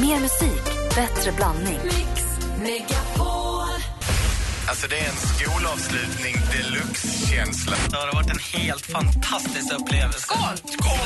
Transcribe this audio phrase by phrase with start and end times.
[0.00, 0.64] Mer musik,
[0.94, 1.78] bättre blandning.
[4.68, 7.76] Alltså det är en skolavslutning deluxe-känsla.
[7.90, 10.18] Det har varit en helt fantastisk upplevelse.
[10.20, 10.56] Skål!
[10.56, 10.98] Skål!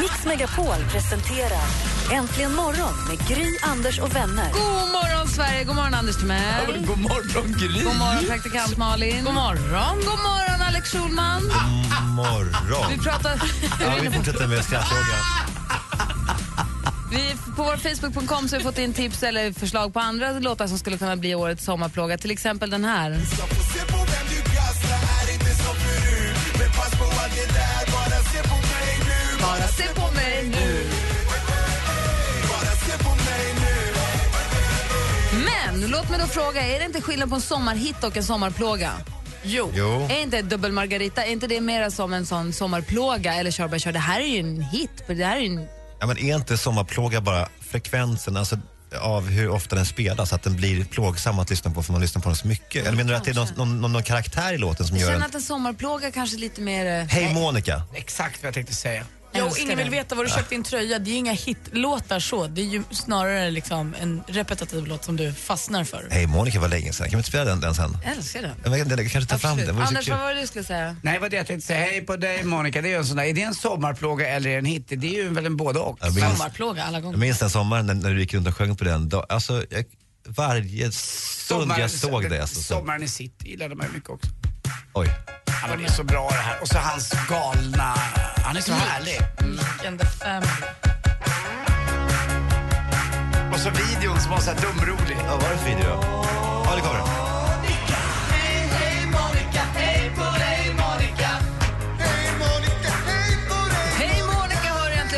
[0.00, 1.62] Mix Megapol presenterar
[2.12, 4.52] Äntligen morgon med Gry, Anders och vänner.
[4.52, 5.64] God morgon, Sverige!
[5.64, 6.86] God morgon, Anders Timell.
[6.86, 7.84] God morgon, Gry!
[7.84, 9.24] God morgon, praktikant Malin.
[9.24, 10.47] God morgon, God morgon
[10.78, 11.42] Alex Schulman.
[12.16, 12.90] morgon.
[12.90, 13.40] Vi pratar...
[13.80, 15.18] Ja, vi fortsätter med skrattfrågan.
[17.10, 20.66] Vi, på vår Facebook.com så har vi fått in tips eller förslag på andra låtar
[20.66, 22.18] som skulle kunna bli årets sommarplåga.
[22.18, 23.10] Till exempel den här.
[29.40, 30.84] Bara se på mig nu.
[35.44, 38.92] Men låt mig då fråga, är det inte skillnad på en sommarhit och en sommarplåga?
[39.42, 39.70] Jo.
[39.74, 40.06] Jo.
[40.10, 43.78] Är inte Dubbel Margarita, är inte det mer som en sån sommarplåga eller kör bara
[43.78, 43.92] kör?
[43.92, 44.90] Det här är ju en hit.
[45.06, 45.66] Det här är ju en...
[46.00, 48.58] Ja, men är inte sommarplåga bara frekvensen alltså,
[49.00, 52.22] av hur ofta den spelas, att den blir plågsam att lyssna på för man lyssnar
[52.22, 52.86] på den så mycket?
[52.86, 55.00] Eller menar du att det är någon, någon, någon, någon karaktär i låten som Jag
[55.02, 55.28] gör känner en...
[55.28, 57.00] att en sommarplåga kanske lite mer...
[57.00, 57.82] eh, Hej Monica!
[57.94, 59.04] Exakt vad jag tänkte säga.
[59.32, 60.98] Jo, ingen vill veta vad du köpt din tröja.
[60.98, 62.46] Det är ju inga hitlåtar så.
[62.46, 66.06] Det är ju snarare liksom en repetitiv låt som du fastnar för.
[66.10, 67.96] Hej Monica var länge sedan, kan vi inte spela den, den sen?
[68.04, 68.54] Jag älskar den.
[68.64, 70.14] Jag, vet, jag kanske tar fram den, det så Anders, kul.
[70.14, 70.96] vad var det du skulle säga?
[71.02, 71.80] Nej, vad det jag tänkte säga.
[71.80, 72.82] Hej på dig Monica.
[72.82, 74.84] Det är ju en sån där, är det en sommarplåga eller en hit?
[74.88, 75.98] Det är ju väl en både och.
[76.00, 77.12] Jag minns, Sommarplåga alla gånger.
[77.14, 79.08] jag minns den sommaren när, när du gick runt och sjöng på den.
[79.08, 79.84] Då, alltså, jag,
[80.28, 82.40] varje stund jag såg det.
[82.40, 84.30] Alltså, så, Sommaren i city gillade man ju mycket också.
[84.92, 85.08] oj.
[85.46, 86.60] Ja, men det är så bra det här.
[86.62, 87.94] Och så hans galna...
[88.48, 89.20] Han är så härlig.
[89.86, 90.48] And the family.
[93.52, 95.16] Och så videon som var så här dumrolig.
[95.18, 96.00] Ja, vad var det för video?
[96.64, 97.00] Ja, det kommer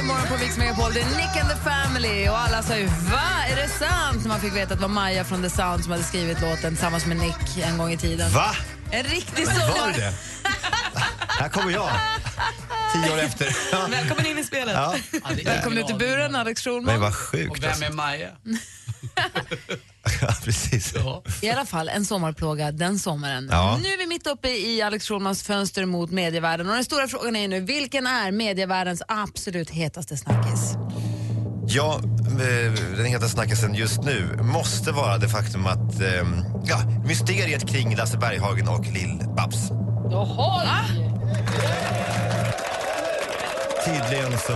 [0.02, 0.92] morgon på Mix Megapol.
[0.92, 4.22] Det är Nick and the Family och alla sa ju va, är det sant?
[4.22, 6.70] När man fick veta att det var Maja från The Sound som hade skrivit låten
[6.70, 8.30] tillsammans med Nick en gång i tiden.
[8.30, 8.50] Va?
[8.90, 9.92] En riktig Var sommar.
[9.92, 10.12] det det?
[11.40, 11.90] Här kommer jag.
[12.92, 13.56] Tio år efter.
[13.72, 13.86] Ja.
[13.90, 14.74] Välkommen in i spelet.
[14.74, 14.94] Ja.
[15.44, 17.00] Välkommen ut i buren Alex Men Schulman.
[17.00, 17.62] vad Och sjukt.
[17.62, 17.84] vem Alltså.
[17.84, 18.28] är Maja?
[20.20, 20.94] Ja, precis.
[21.40, 23.48] I alla fall en sommarplåga den sommaren.
[23.52, 23.78] Ja.
[23.82, 27.36] Nu är vi mitt uppe i Alex Schulmans fönster mot medievärlden och den stora frågan
[27.36, 30.74] är nu, vilken är medievärldens absolut hetaste snackis?
[31.68, 36.08] Ja, eh, den heta snackisen just nu måste vara det faktum att eh,
[36.64, 39.70] ja, mysteriet kring Lasse Berghagen och Lill-Babs.
[40.10, 40.84] Jaha!
[43.90, 44.52] Tydligen så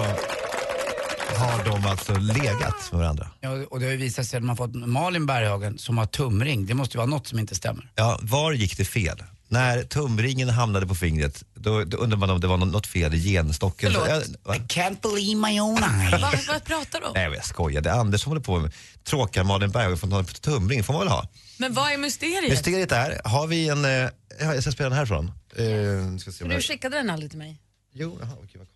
[1.37, 3.31] har de alltså legat med varandra.
[3.41, 6.67] Ja, och det har ju visat sig att man fått Malin Berghagen som har tumring.
[6.67, 7.91] Det måste ju vara något som inte stämmer.
[7.95, 9.23] Ja, var gick det fel?
[9.49, 13.15] När tumringen hamnade på fingret, då, då undrar man om det var nå- något fel
[13.15, 13.93] i genstocken.
[13.93, 14.09] Förlåt.
[14.09, 14.57] Ja, va?
[14.57, 16.23] I can't believe my own eyes.
[16.23, 17.13] Vad, vad pratar du om?
[17.15, 17.81] Nej, jag skojar.
[17.81, 18.73] Det är Anders som håller på med
[19.05, 20.85] tråkar Malin Berghagen för att hon har tumring.
[20.85, 21.29] får man väl ha.
[21.59, 22.51] Men vad är mysteriet?
[22.51, 23.85] Mysteriet är, har vi en...
[23.85, 24.11] Eh, ja,
[24.55, 25.33] jag ska spela den härifrån.
[25.57, 26.65] Eh, ska se om Du jag...
[26.65, 27.61] skickade den aldrig till mig.
[27.95, 28.67] Jo, jaha, okej, vad.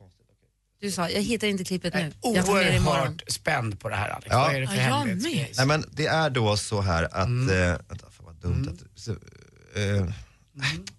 [0.81, 2.13] Du sa, jag hittar inte klippet nu.
[2.23, 2.99] Jag tar med det imorgon.
[3.01, 4.27] Oerhört spänd på det här Alex.
[4.31, 4.39] Ja.
[4.39, 5.53] Vad är det för Ja, jag hemlighetsgrej?
[5.57, 7.27] Nej, men det är då så här att...
[7.27, 7.63] Mm.
[7.63, 9.01] Eh, vänta, fan vad dumt att...
[9.01, 10.07] Så, eh,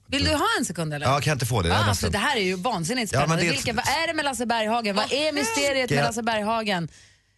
[0.08, 1.06] Vill du ha en sekund eller?
[1.06, 1.70] ja, kan jag inte få det?
[1.70, 2.08] Jag är Ah, ledsen.
[2.08, 3.44] för det här är ju vansinnigt Ja, men spännande.
[3.46, 4.96] det- Vilka, vad är det med Lasse Berghagen?
[4.96, 6.88] Vad är mysteriet med Lasse Berghagen?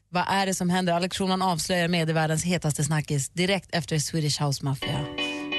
[0.09, 0.93] Vad är det som händer?
[0.93, 5.05] Alex Schulman avslöjar medievärldens hetaste snackis direkt efter Swedish House Mafia.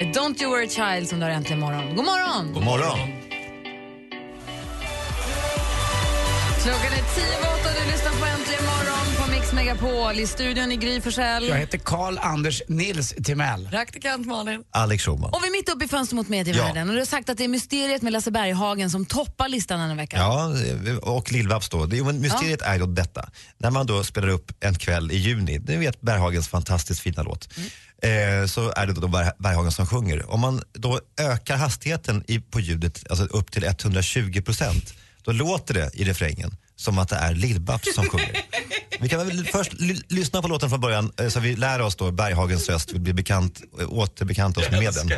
[0.00, 1.96] Don't you worry child som du har äntligen morgon.
[1.96, 2.52] God morgon!
[2.52, 2.98] God morgon.
[6.62, 10.20] Klockan är tio över åtta och du lyssnar på Äntligen morgon på Mix Megapol.
[10.20, 11.48] I studion i Gry Forssell.
[11.48, 13.68] Jag heter Karl Anders Nils Timell.
[13.70, 14.64] Praktikant Malin.
[14.70, 15.30] Alex Schulman.
[15.30, 16.88] Och vi är mitt uppe i fönster mot medievärlden.
[16.88, 19.88] Och du har sagt att det är mysteriet med Lasse Berghagen som toppar listan den
[19.88, 20.20] här veckan.
[20.20, 20.54] Ja,
[21.02, 22.04] och Lill-Babs då.
[22.04, 23.28] Men mysteriet är då detta.
[23.58, 27.48] När man då spelar upp en kväll i juni, ni vet Berghagens fantastiskt fina låt,
[28.02, 30.30] eh, så är det då Berg, Berghagen som sjunger.
[30.30, 35.74] Om man då ökar hastigheten i, på ljudet alltså upp till 120 procent, då låter
[35.74, 38.36] det i refrängen som att det är Lill-Babs som sjunger.
[39.00, 41.96] Vi kan väl först ly- lyssna på låten från början eh, så vi lär oss
[41.96, 45.08] då Berghagens röst, vi blir bekant, eh, återbekanta oss med den.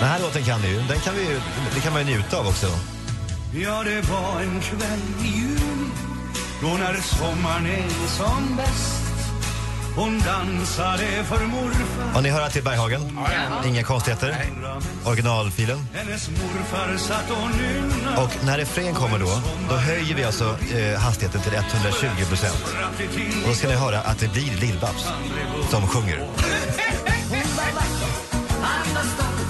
[0.00, 1.40] Den här låten kan ni ju, den kan vi, ju-
[1.74, 2.66] det kan man ju njuta av också.
[3.54, 5.90] Ja, det var en kväll i juni
[6.62, 9.01] då när sommaren är som bäst
[9.96, 13.18] Hon dansade för morfar Och ni hör att det är Berghagen?
[13.66, 14.36] Inga konstigheter?
[15.06, 15.78] Originalfilen?
[15.92, 21.00] Hennes morfar satt och nynnade Och när refrängen kommer då, då höjer vi alltså eh,
[21.00, 22.74] hastigheten till 120 procent.
[23.42, 25.08] Och då ska ni höra att det blir Lill-Babs
[25.70, 26.18] som sjunger.
[28.62, 29.42] Han var stolt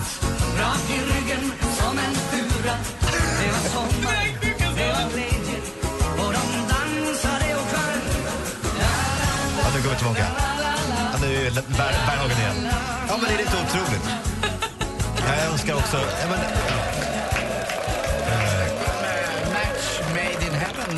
[10.13, 12.69] Ber- Berghagen igen.
[13.09, 14.07] Ja, men det är lite otroligt.
[15.27, 15.97] Jag önskar också...
[15.97, 16.39] Ja, men,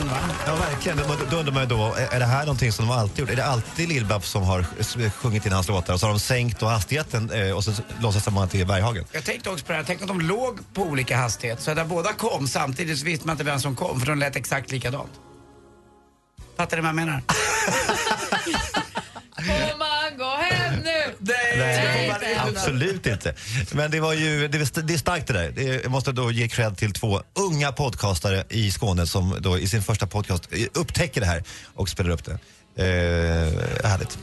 [0.09, 0.19] va?
[0.47, 0.99] ja, verkligen.
[0.99, 3.31] Då, då undrar man ju då, är är det här någonting som de alltid gjort?
[3.31, 6.61] Är det alltid Lill-Babs som har sjungit in hans låtar och så har de sänkt
[6.61, 9.05] då hastigheten eh, och så låtsas man att det är Berghagen?
[9.13, 11.85] Jag tänkte också på det här, tänk om de låg på olika hastighet så när
[11.85, 15.11] båda kom samtidigt så visste man inte vem som kom för de lät exakt likadant.
[16.57, 17.23] Fattar du vad jag menar?
[19.45, 21.15] Får man gå hem nu?
[21.19, 22.59] Nej, inte ännu.
[22.59, 23.35] absolut inte.
[23.73, 25.51] Men det var ju, det, är det är starkt det där.
[25.51, 29.69] Det jag måste då ge cred till två unga podcastare i Skåne som då i
[29.69, 31.43] sin första podcast eh, upptäcker det här
[31.75, 32.33] och spelar upp det.
[32.77, 34.19] Eh, härligt.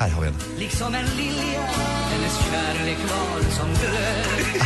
[0.00, 0.36] Här har vi den.
[0.58, 1.62] Liksom en lilja
[2.10, 4.62] Hennes kärlek var som glöd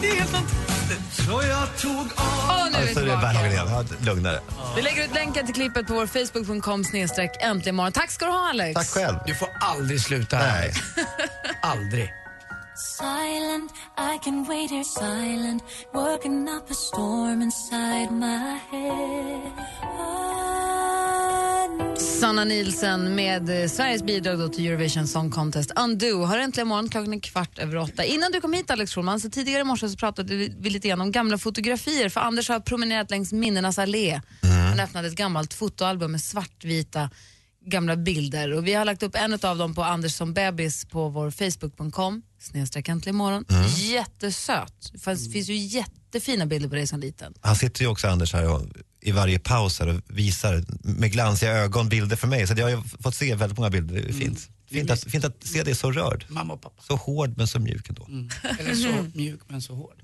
[0.00, 1.05] Det är helt fantastiskt.
[1.26, 3.46] Så jag tog av Och nu är vi Alltså, det är tillbaka.
[3.46, 3.66] Igen.
[3.68, 4.40] Ja, lugnare.
[4.76, 7.92] Vi lägger ut länken till klippet på vår facebook.com snedstreck äntligen morgon.
[7.92, 8.74] Tack ska du ha Alex.
[8.74, 9.16] Tack själv.
[9.26, 10.46] Du får aldrig sluta Nej.
[10.46, 10.72] här.
[11.70, 12.12] Aldrig.
[12.98, 15.62] Silent, I can wait here silent,
[15.92, 20.45] working up a storm inside my head.
[22.20, 25.72] Sanna Nielsen med eh, Sveriges bidrag till Eurovision Song Contest.
[25.76, 28.04] Undo har äntligen morgon, klockan är kvart över åtta.
[28.04, 31.00] Innan du kom hit Alex Schulman, så tidigare i morse så pratade vi lite grann
[31.00, 32.08] om gamla fotografier.
[32.08, 34.20] För Anders har promenerat längs minnenas allé.
[34.70, 37.10] Han öppnade ett gammalt fotoalbum med svartvita
[37.66, 38.52] gamla bilder.
[38.52, 42.22] Och vi har lagt upp en av dem på Anders som bebis på vår facebook.com
[42.40, 43.44] snedstreck äntligen morgon.
[43.76, 44.90] Jättesöt.
[44.92, 47.34] Det finns, finns ju jättefina bilder på dig som liten.
[47.40, 48.62] Han sitter ju också Anders här och,
[49.06, 52.46] i varje paus här och visar med glansiga ögon bilder för mig.
[52.46, 53.94] Så jag har ju fått se väldigt många bilder.
[53.94, 54.48] Det är fint.
[54.70, 56.24] Fint, att, fint att se dig så rörd.
[56.28, 56.82] Mamma och pappa.
[56.82, 58.08] Så hård men så mjuk ändå.
[58.58, 60.00] Eller så mjuk men så hård.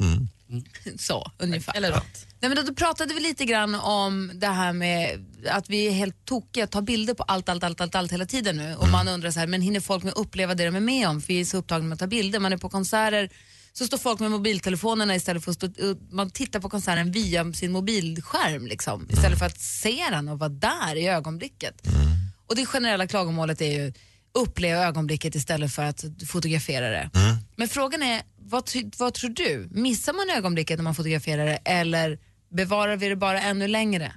[0.99, 1.77] Så, ungefär.
[1.77, 2.27] Eller rätt.
[2.41, 5.93] Nej, men då, då pratade vi lite grann om det här med att vi är
[5.93, 8.75] helt tokiga, tar bilder på allt, allt, allt, allt, allt hela tiden nu.
[8.75, 11.21] Och man undrar så här, men hinner folk med uppleva det de är med om?
[11.21, 12.39] För vi är så upptagna med att ta bilder.
[12.39, 13.31] Man är på konserter
[13.73, 15.69] så står folk med mobiltelefonerna istället för att stå,
[16.11, 20.49] man tittar på konserten via sin mobilskärm liksom, istället för att se den och vara
[20.49, 21.89] där i ögonblicket.
[22.47, 23.93] Och det generella klagomålet är ju
[24.35, 27.11] uppleva ögonblicket istället för att fotografera det.
[27.57, 29.69] Men frågan är, vad, vad tror du?
[29.71, 32.19] Missar man ögonblicket när man fotograferar det eller
[32.51, 34.13] bevarar vi det bara ännu längre?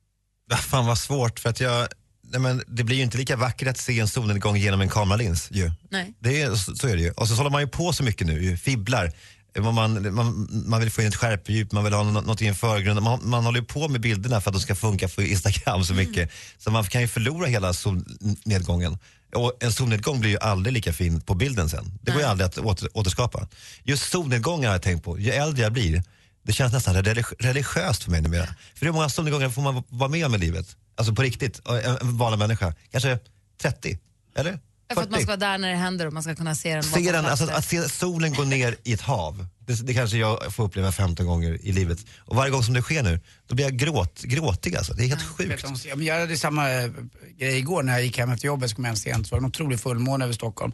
[0.70, 1.88] Fan vad svårt för att jag,
[2.30, 5.48] nej men det blir ju inte lika vackert att se en solnedgång genom en kameralins
[5.50, 5.72] ju.
[5.90, 6.14] Nej.
[6.20, 7.10] Det är, så så är det ju.
[7.10, 9.12] Och så håller man ju på så mycket nu, ju, fibblar.
[9.60, 12.54] Man, man, man, vill få in ett skärpedjup, man vill ha nå- något i en
[12.54, 13.02] förgrund.
[13.02, 15.94] Man, man håller ju på med bilderna för att de ska funka för Instagram så
[15.94, 16.30] mycket.
[16.58, 18.98] Så man kan ju förlora hela solnedgången.
[19.34, 21.98] Och en solnedgång blir ju aldrig lika fin på bilden sen.
[22.02, 23.48] Det går ju aldrig att åter, återskapa.
[23.84, 25.18] Just solnedgångar har jag tänkt på.
[25.18, 26.02] Ju äldre jag blir,
[26.46, 28.46] det känns nästan religi- religiöst för mig numera.
[28.74, 30.76] För hur många solnedgångar får man vara med om i livet?
[30.96, 32.74] Alltså på riktigt, en, en vanlig människa.
[32.92, 33.18] Kanske
[33.62, 33.98] 30?
[34.36, 34.58] Eller?
[34.88, 35.22] Ja, För att man 40?
[35.22, 36.82] ska vara där när det händer och man ska kunna se den.
[36.82, 40.54] Se den, alltså, att se solen gå ner i ett hav, det, det kanske jag
[40.54, 41.98] får uppleva 15 gånger i livet.
[42.18, 44.94] Och varje gång som det sker nu, då blir jag gråt, gråtig alltså.
[44.94, 45.82] Det är helt Vet sjukt.
[45.82, 46.90] du, ja, men jag hade samma eh,
[47.38, 49.26] grej igår när jag gick hem efter jobbet så kom jag hem sent.
[49.26, 50.72] Så var det en otrolig fullmåne över Stockholm.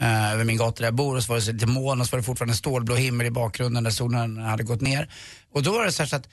[0.00, 2.10] eh, över min gata där jag bor och så var det lite moln och så
[2.12, 5.10] var det fortfarande stålblå himmel i bakgrunden där solen hade gått ner.
[5.54, 6.28] Och då var det så, här så att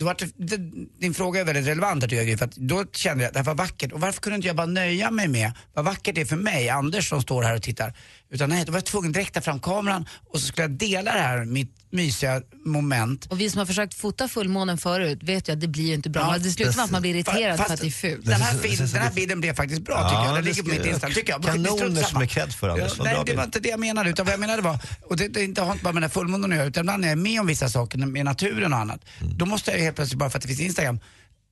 [0.00, 0.56] då var det, det,
[0.98, 3.44] din fråga är väldigt relevant att jag, för att då kände jag att det här
[3.44, 3.92] var vackert.
[3.92, 6.68] Och varför kunde inte jag bara nöja mig med vad vackert det är för mig,
[6.68, 7.94] Anders som står här och tittar.
[8.30, 10.70] Utan nej, då var jag tvungen att direkt ta fram kameran och så skulle jag
[10.70, 13.26] dela det här, mitt mysiga moment.
[13.26, 16.10] Och vi som har försökt fota fullmånen förut vet ju att det blir ju inte
[16.10, 16.22] bra.
[16.32, 18.26] Ja, det slutar med att man blir irriterad Fast för att det är fult.
[18.26, 20.34] Den här, film, den här bilden blev faktiskt bra tycker Ja, jag.
[20.34, 21.42] Den det ligger på mitt Instagram tycker jag.
[21.44, 22.98] Kanoner som är cred för, Anders.
[22.98, 24.10] Vad nej, det var inte det jag menade.
[24.10, 26.14] Utan vad jag menade var, och det, det inte har inte bara med den här
[26.14, 28.78] fullmånen att göra, utan ibland när jag är med om vissa saker med naturen och
[28.78, 29.04] annat.
[29.20, 29.38] Mm.
[29.38, 31.00] Då måste jag helt plötsligt, bara för att det finns Instagram,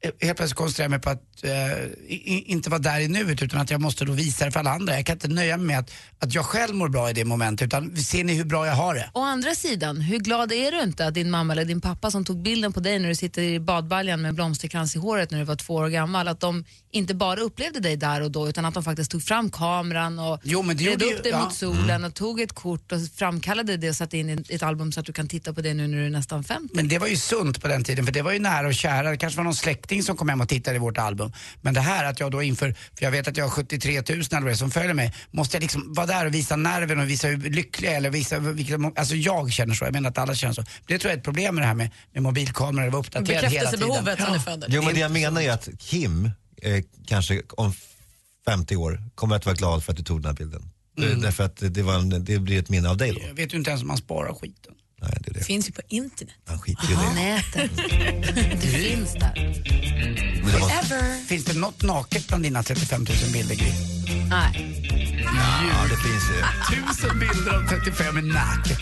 [0.05, 3.71] eh, helt plötsligt koncentrera mig på att eh, inte vara där i nuet utan att
[3.71, 4.95] jag måste då visa det för alla andra.
[4.95, 7.67] Jag kan inte nöja mig med att, att jag själv mår bra i det momentet
[7.67, 9.11] utan ser ni hur bra jag har det?
[9.15, 12.25] Å andra sidan, hur glad är du inte att din mamma eller din pappa som
[12.25, 15.45] tog bilden på dig när du sitter i badbaljan med blomsterkrans i håret när du
[15.45, 18.75] var två år gammal, att de inte bara upplevde dig där och då utan att
[18.75, 21.45] de faktiskt tog fram kameran och Jo, men det upp dig ja.
[21.45, 24.93] mot solen och tog ett kort och framkallade det och satte in i ett album
[24.93, 26.75] så att du kan titta på det nu när du är nästan 50.
[26.75, 29.11] Men det var ju sunt på den tiden för det var ju nära och kära.
[29.11, 31.28] Det kanske var någon släkting som kom hem och tittade i vårt album.
[31.61, 34.03] Men det här att jag då inför, för jag vet att jag har 73 000
[34.33, 37.29] eller det som följer mig, måste jag liksom vara där och visa nerven och visa
[37.29, 40.35] hur lycklig jag är eller visa vilka, alltså jag känner så, jag menar att alla
[40.35, 40.63] känner så.
[40.87, 43.45] Det tror jag är ett problem med det här med, med mobilkameror, att vara uppdaterad
[43.45, 43.89] hela tiden.
[43.89, 44.35] Bekräftelsebehovet som Ja.
[44.35, 44.69] det föder.
[44.71, 46.31] Jo men det jag menar är att Kim,
[46.63, 47.73] eh, kanske om
[48.47, 50.71] 50 år, kommer att vara glad för att du tog den här bilden.
[51.03, 53.21] Eh, Därför att det, var en, det blir ett minne av dig då.
[53.29, 54.75] Jag vet ju inte ens om man sparar skiten.
[55.01, 55.45] Nej, det är det.
[55.45, 56.35] finns ju på internet.
[56.47, 57.15] Han skiter i det.
[57.15, 57.71] Nätet,
[58.63, 59.33] det finns där.
[60.43, 63.73] Men det måste- Finns det något naket bland dina 35 000 bilder Gry?
[64.29, 64.75] Nej.
[65.71, 66.77] Ja, det finns ju.
[66.77, 68.79] Tusen bilder av 35 i naket.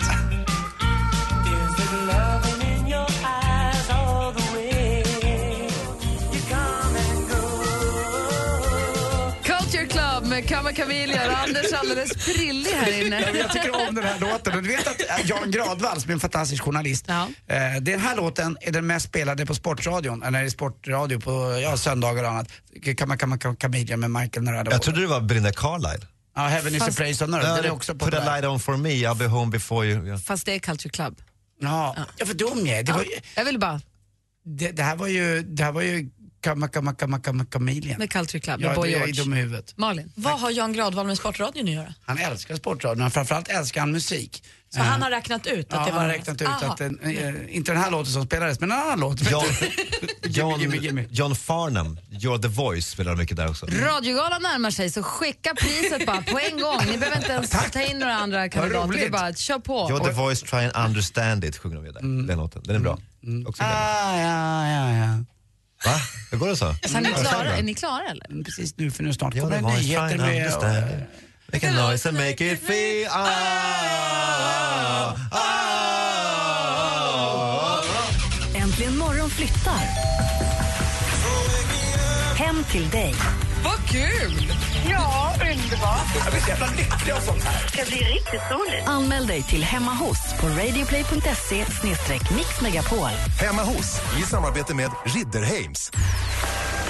[10.43, 13.21] Kamma Camilla och Anders är alldeles prillig här Ja, inne.
[13.39, 14.63] Jag tycker om den här låten.
[14.63, 17.29] Du vet att äh, Jan Gradvall, som är en fantastisk journalist, Ja.
[17.47, 21.77] eh, den här låten är den mest spelade på Sportradion, eller i sportradio på ja,
[21.77, 22.49] söndagar och annat.
[22.97, 24.71] Kamma Kamma Kamma Camilla med Michael Narada.
[24.71, 26.07] Jag trodde det var Belinda Carlisle.
[26.37, 27.47] Ja, Heaven is a Fast- place on earth.
[27.57, 30.09] Den är också Put a light on for me, I'll be home before you.
[30.09, 30.19] Ja.
[30.19, 31.21] Fast det är Culture Club.
[31.61, 32.83] Ja, ja för dum jag är.
[32.83, 33.81] Det, var, ju- Jag vill bara
[34.45, 36.11] det, det här var ju, det här var ju
[36.47, 37.99] Kamma Kamma Kamma Kamma Chameleon.
[37.99, 39.23] med Culture Club med Boy jag är George.
[39.23, 39.73] dum i huvudet.
[39.77, 40.13] Malin.
[40.15, 41.95] Vad har Jan Gradvall med Sportradion att göra?
[42.07, 44.43] Han älskar sportradio, men framförallt älskar han musik.
[44.75, 46.01] Så han har räknat ut att Ja, det han var...
[46.03, 46.67] har räknat ut Aha.
[46.73, 49.21] att den, eh, inte den här låten som spelades, men en annan låt.
[49.31, 49.45] John,
[50.25, 51.01] Gimme, gimme, gimme.
[51.03, 53.67] John, John Farnham, You're the voice, spelar mycket där också.
[53.67, 56.79] Radiogalan närmar sig så skicka priset bara på en gång.
[56.91, 58.93] Ni behöver inte ens ta in några andra kandidater.
[58.93, 59.89] Det är bara att kör på.
[59.91, 62.27] You're the voice, try and understand it, sjunger de ju där.
[62.27, 62.63] Den låten.
[62.65, 62.99] Den är bra.
[63.47, 63.77] Också gammal.
[63.79, 65.25] Ah, ja, ja, ja.
[65.87, 66.01] Va?
[66.31, 66.75] Hur går det så?
[66.85, 67.57] Så är, ni Ja, klara?
[67.57, 68.45] är ni klara eller?
[68.45, 70.47] Precis nu, för nu snart You're kommer det nyheter med...
[70.47, 70.53] it.
[71.53, 73.07] Make a noise and make it feel...
[73.11, 73.29] Ah,
[75.31, 75.47] ah, ah.
[78.55, 79.81] Äntligen morgon flyttar.
[82.37, 83.15] Hem till dig.
[83.65, 84.53] Vad kul!
[84.91, 86.07] Ja, underbart.
[86.25, 87.71] Jag blir så jävla lycklig av sånt här.
[87.73, 88.87] Det blir riktigt roligt.
[88.87, 91.65] Anmäl dig till Hemma hos på radioplay.se
[92.37, 93.11] mixmegapol.
[93.41, 95.93] Hemma hos, i samarbete med Ridderheims.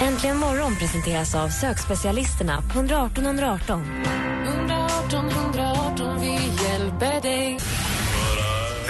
[0.00, 4.04] Äntligen morgon presenteras av sökspecialisterna på 118 118.
[4.46, 6.15] 118 118, vi hjälper dig.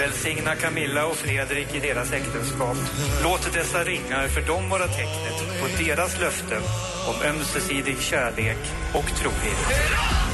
[0.07, 2.77] Välsigna Camilla och Fredrik i deras äktenskap.
[3.23, 6.61] Låt dessa ringar för dem vara tecknet på deras löften
[7.07, 8.57] om ömsesidig kärlek
[8.93, 10.26] och trohet.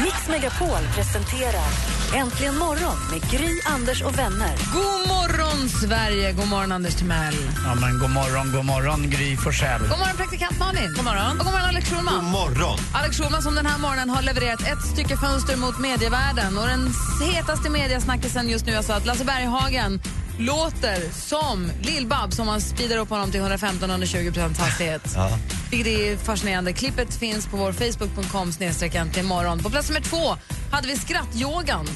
[0.00, 1.68] Mix Megapol presenterar
[2.14, 4.56] Äntligen morgon med Gry, Anders och vänner.
[4.72, 6.32] God morgon Sverige!
[6.32, 7.34] God morgon Anders Timell.
[7.64, 9.80] Ja, men god morgon, god morgon Gry Forssell.
[9.80, 10.94] God morgon praktikant Malin.
[10.96, 11.30] God morgon.
[11.30, 12.24] Och god morgon Alex God Schulman.
[12.24, 12.78] morgon!
[12.94, 16.58] Alex Schulman som den här morgonen har levererat ett stycke fönster mot medievärlden.
[16.58, 16.92] Och den
[17.32, 20.00] hetaste mediasnackisen just nu är alltså att Lasse Berghagen
[20.46, 25.02] låter som Lill-Babs om man speedar upp honom till 115-120 hastighet.
[25.14, 25.38] Ja.
[25.70, 26.72] Vilket är fascinerande.
[26.72, 29.58] Klippet finns på vår facebook.com snedstreck äntligen morgon.
[29.58, 30.36] På plats nummer två
[30.72, 31.86] hade vi skrattyogan.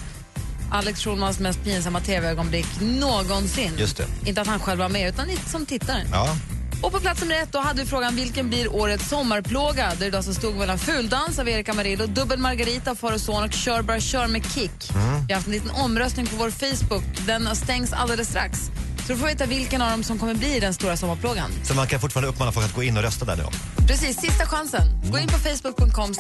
[0.71, 3.73] Alex Schulmans mest pinsamma tv-ögonblick någonsin.
[3.79, 4.07] Just det.
[4.27, 6.03] Inte att han själv var med, utan ni som tittare.
[6.13, 6.37] Ja.
[6.83, 9.93] Och på plats nummer ett då hade vi frågan vilken blir årets sommarplåga?
[9.99, 13.45] Där det alltså stod mellan Fuldans av Erika Amarillo, Dubbel Margarita av Far och Son
[13.45, 14.91] och Kör bara kör med Kick.
[15.27, 17.05] Vi har haft en liten omröstning på vår Facebook.
[17.27, 18.59] Den stängs alldeles strax.
[19.07, 21.51] Så du får veta vilken av dem som kommer bli den stora sommarplågan.
[21.65, 23.45] Så man kan fortfarande uppmana folk att gå in och rösta där nu.
[23.87, 24.83] Precis, sista chansen.
[25.11, 26.13] Gå in på facebook.com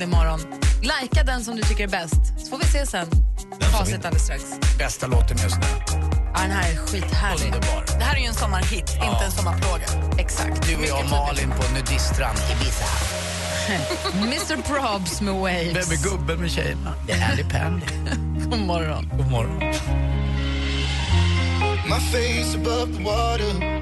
[0.00, 0.40] imorgon.
[0.82, 2.14] Lajka den som du tycker är bäst.
[2.44, 3.06] Så får vi se sen.
[3.72, 4.44] Facit alldeles strax.
[4.78, 5.66] Bästa låten just nu.
[6.34, 7.44] Ja, den här är skithärlig.
[7.46, 7.89] Underbar.
[8.10, 9.86] Här är ju en sommarhit, inte en sommarplåga.
[10.18, 10.68] Exakt.
[10.68, 12.84] Du och jag och Malin på nudiststrand Ibiza.
[14.22, 15.66] Mr Probs med Waves.
[15.66, 16.94] Vem är gubben med tjejerna?
[17.06, 17.86] Det är Andy Pandy.
[18.50, 19.10] God morgon.
[19.16, 19.58] God morgon.
[21.88, 23.80] My face above the water.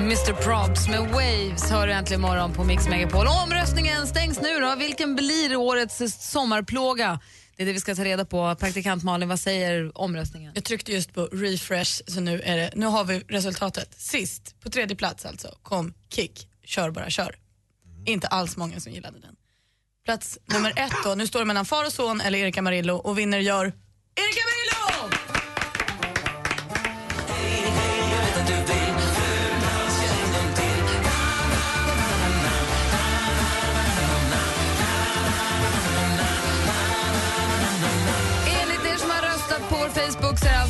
[0.00, 3.26] Mr Probs med Waves hör du äntligen morgon på Mix Megapol.
[3.44, 4.74] Omröstningen stängs nu då.
[4.78, 7.20] Vilken blir årets sommarplåga?
[7.58, 8.54] Det är det vi ska ta reda på.
[8.54, 10.52] Praktikant Malin, vad säger omröstningen?
[10.54, 14.00] Jag tryckte just på refresh så nu, är det, nu har vi resultatet.
[14.00, 17.36] Sist, på tredje plats alltså, kom Kick, Kör bara kör.
[18.06, 19.36] Inte alls många som gillade den.
[20.04, 23.18] Plats nummer ett då, nu står det mellan far och son eller Erika Marillo och
[23.18, 24.77] vinner gör Erika Marillo!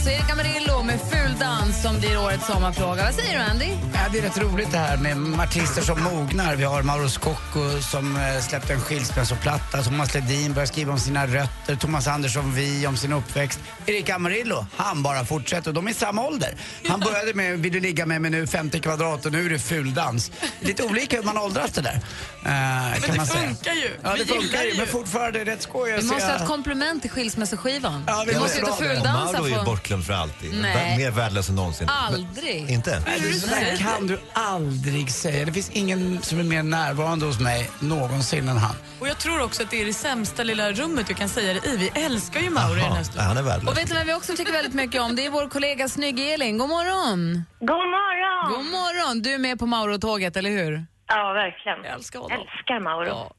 [0.08, 3.04] Erik Amarillo är det alltså Erika Marillo med Ful dans som blir årets sommarplåga.
[3.04, 3.66] Vad säger du Andy?
[3.94, 6.56] Ja, det är rätt roligt det här med artister som mognar.
[6.56, 9.82] Vi har Mauro Scocco som eh, släppte en skilsmässoplatta.
[9.82, 11.76] Thomas Ledin börjar skriva om sina rötter.
[11.76, 13.60] Thomas Andersson Vi om sin uppväxt.
[13.86, 15.72] Erik Amarillo, han bara fortsätter.
[15.72, 16.54] De är i samma ålder.
[16.88, 19.58] Han började med Vill du ligga med mig nu 50 kvadrat och nu är det
[19.58, 20.30] fuldans.
[20.60, 21.94] Lite olika hur man åldras det där.
[21.94, 22.00] eh,
[22.44, 23.48] Men kan det man säga.
[23.48, 23.90] funkar ju.
[24.02, 24.74] Ja, det Vi funkar ju.
[24.76, 28.04] Men fortfarande är det rätt skoj att Vi måste ha ett komplement till skilsmässoskivan.
[28.06, 28.72] Ja, vi vi måste det.
[28.72, 29.12] fuldansa.
[29.12, 29.64] Mauro är ju För...
[29.64, 30.54] bortglömd för alltid.
[30.62, 30.74] Nej.
[30.88, 31.88] Vä- Mer värdelös än någonsin.
[31.88, 32.62] Aldrig.
[32.62, 33.02] Men, inte?
[33.07, 35.45] Det där kan du aldrig säga.
[35.47, 38.75] Det finns ingen som är mer närvarande hos mig någonsin än han.
[39.00, 41.68] Och jag tror också att det är det sämsta lilla rummet du kan säga det
[41.68, 41.76] i.
[41.76, 43.71] Vi älskar ju Mauri i den här han är värdelös.
[43.71, 45.16] Och vet du vad vi också tycker väldigt mycket om?
[45.16, 46.59] Det är vår kollega Snygg-Elin.
[46.59, 47.45] God morgon!
[47.61, 48.54] God morgon!
[48.54, 49.23] God morgon!
[49.23, 50.87] Du är med på Mauro-tåget, eller hur?
[51.08, 51.78] Ja, verkligen.
[51.84, 52.38] Jag älskar honom.
[52.40, 53.06] Älskar Mauro.
[53.08, 53.30] Ja.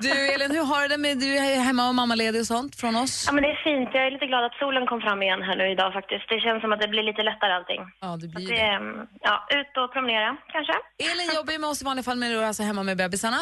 [0.00, 2.96] Du Elin, hur har du det med, du är hemma och mammaledig och sånt från
[2.96, 3.24] oss?
[3.26, 3.90] Ja, men det är fint.
[3.92, 6.28] Jag är lite glad att solen kom fram igen här nu idag faktiskt.
[6.28, 7.80] Det känns som att det blir lite lättare allting.
[8.00, 8.60] Ja, det blir det, det.
[8.62, 10.72] mm, ja, ut och promenera kanske.
[11.12, 13.36] Elin jobbar ju med oss i vanliga fall, men du är alltså hemma med bebisarna.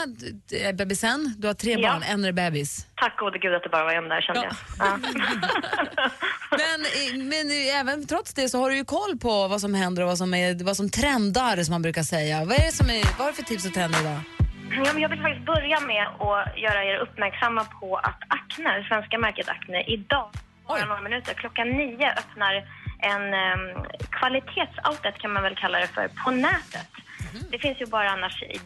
[0.65, 1.89] Eh, Bebisen, du har tre Ja.
[1.93, 2.87] barn, en är bebis.
[2.97, 4.85] Tack gode gud att det bara var en där kände Ja.
[4.85, 6.11] jag.
[7.13, 10.03] Men, eh, men även trots det så har du ju koll på vad som händer
[10.03, 12.45] och vad som, är, vad som trendar, som man brukar säga.
[12.45, 14.21] Vad är det, som är, vad är det för tips och trender idag?
[14.85, 18.85] Ja, men jag vill faktiskt börja med att göra er uppmärksamma på att Acne, det
[18.85, 20.31] svenska märket Acne, idag,
[20.69, 22.55] bara några minuter, klockan nio öppnar
[23.13, 26.91] en um, kvalitetsoutlet kan man väl kalla det för, på nätet.
[27.51, 28.61] Det finns ju bara annars i,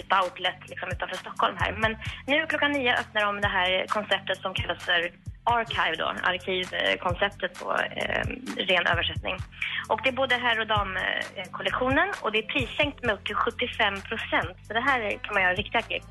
[0.00, 1.72] ett outlet liksom utanför Stockholm här.
[1.72, 1.96] Men
[2.26, 5.10] nu klockan nio öppnar de det här konceptet som kallas för
[5.44, 8.22] Archive då, arkivkonceptet på eh,
[8.56, 9.36] ren översättning.
[9.88, 13.94] Och det är både herr och damkollektionen och det är prissänkt med upp till 75
[14.00, 14.56] procent.
[14.66, 16.04] Så det här kan man göra riktiga klipp.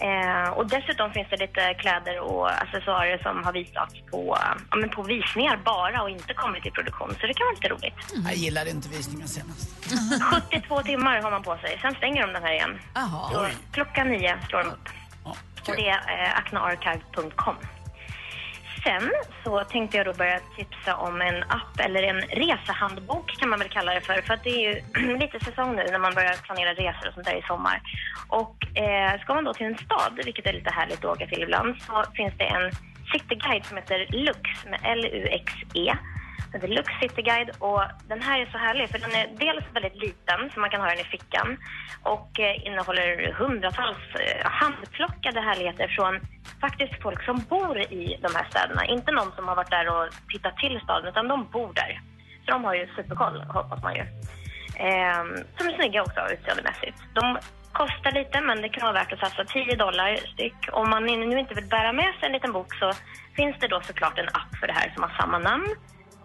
[0.00, 4.38] Eh, och dessutom finns det lite kläder och accessoarer som har visats på,
[4.70, 7.10] ja, men på visningar bara och inte kommit i produktion.
[7.20, 8.24] Så det kan vara lite roligt.
[8.24, 9.84] Jag gillade inte visningen senast.
[10.50, 12.78] 72 timmar har man på sig, sen stänger de den här igen.
[12.96, 13.30] Aha.
[13.32, 14.88] Så klockan nio slår de upp.
[15.68, 17.56] Och det är eh, acnaarchive.com.
[18.84, 19.10] Sen
[19.44, 23.68] så tänkte jag då börja tipsa om en app eller en resehandbok kan man väl
[23.68, 24.22] kalla det för.
[24.22, 24.74] För att det är ju
[25.18, 27.80] lite säsong nu när man börjar planera resor och sånt där i sommar.
[28.28, 31.42] Och eh, ska man då till en stad, vilket är lite härligt att åka till
[31.42, 32.70] ibland, så finns det en
[33.12, 35.96] cityguide som heter Lux med L-U-X-E.
[36.52, 39.64] Den heter Lux City Guide och den här är så härlig för den är dels
[39.74, 41.56] väldigt liten så man kan ha den i fickan
[42.02, 46.20] och eh, innehåller hundratals eh, handplockade härligheter från
[46.60, 48.84] faktiskt folk som bor i de här städerna.
[48.84, 52.00] Inte någon som har varit där och tittat till staden utan de bor där.
[52.44, 54.04] Så de har ju superkoll hoppas man ju.
[54.76, 56.98] Ehm, som är snygga också utseendemässigt.
[57.14, 57.38] De
[57.72, 60.56] kostar lite men det kan vara värt att satsa 10 dollar styck.
[60.72, 62.92] Om man nu inte vill bära med sig en liten bok så
[63.36, 65.68] finns det då såklart en app för det här som har samma namn.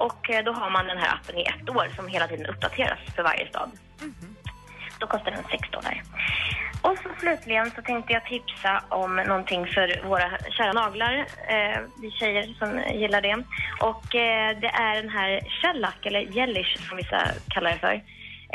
[0.05, 2.99] Och eh, då har man den här appen i ett år som hela tiden uppdateras
[3.15, 3.71] för varje stad.
[4.99, 6.03] Då kostar den 6 dollar.
[6.81, 11.13] Och så slutligen så tänkte jag tipsa om någonting för våra kära naglar,
[11.47, 13.43] eh, vi tjejer som gillar det.
[13.79, 17.93] Och eh, det är den här shellac, eller gelish som vissa kallar det för,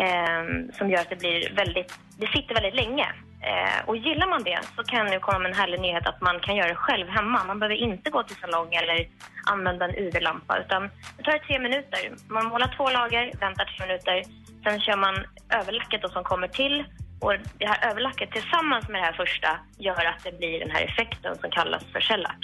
[0.04, 0.42] eh,
[0.78, 3.06] som gör att det blir väldigt, det sitter väldigt länge.
[3.46, 6.40] Eh, och gillar man det så kan nu komma med en härlig nyhet att man
[6.40, 7.44] kan göra det själv hemma.
[7.44, 9.08] Man behöver inte gå till salong eller
[9.46, 12.00] använda en UV-lampa utan det tar tre minuter.
[12.28, 14.22] Man målar två lager, väntar tre minuter,
[14.64, 15.14] sen kör man
[15.60, 16.84] överlacket då som kommer till
[17.20, 20.82] och det här överlacket tillsammans med det här första gör att det blir den här
[20.84, 22.36] effekten som kallas för shellac.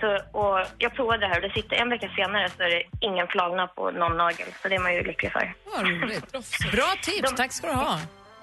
[0.00, 2.82] Så, och jag provade det här och det sitter en vecka senare så är det
[3.00, 4.48] ingen flagna på någon nagel.
[4.62, 5.54] Så det är man ju lycklig för.
[5.64, 6.32] Vad roligt.
[6.72, 7.98] Bra tips, tack ska du ha.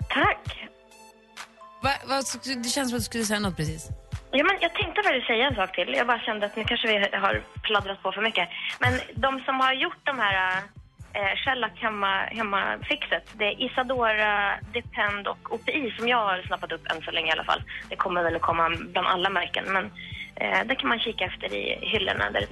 [0.09, 0.70] Tack!
[1.81, 2.15] Va, va,
[2.63, 3.89] det känns som att du skulle säga något precis.
[4.31, 5.93] Ja, men jag tänkte faktiskt säga en sak till.
[5.97, 8.49] Jag bara kände att nu kanske vi har pladdrat på för mycket.
[8.79, 10.63] Men de som har gjort de här
[11.13, 16.91] eh, Shellac hemma, hemmafixet, det är Isadora, Depend och OPI som jag har snappat upp
[16.91, 17.63] än så länge i alla fall.
[17.89, 19.85] Det kommer väl att komma bland alla märken, men
[20.35, 22.47] eh, det kan man kika efter i hyllorna där,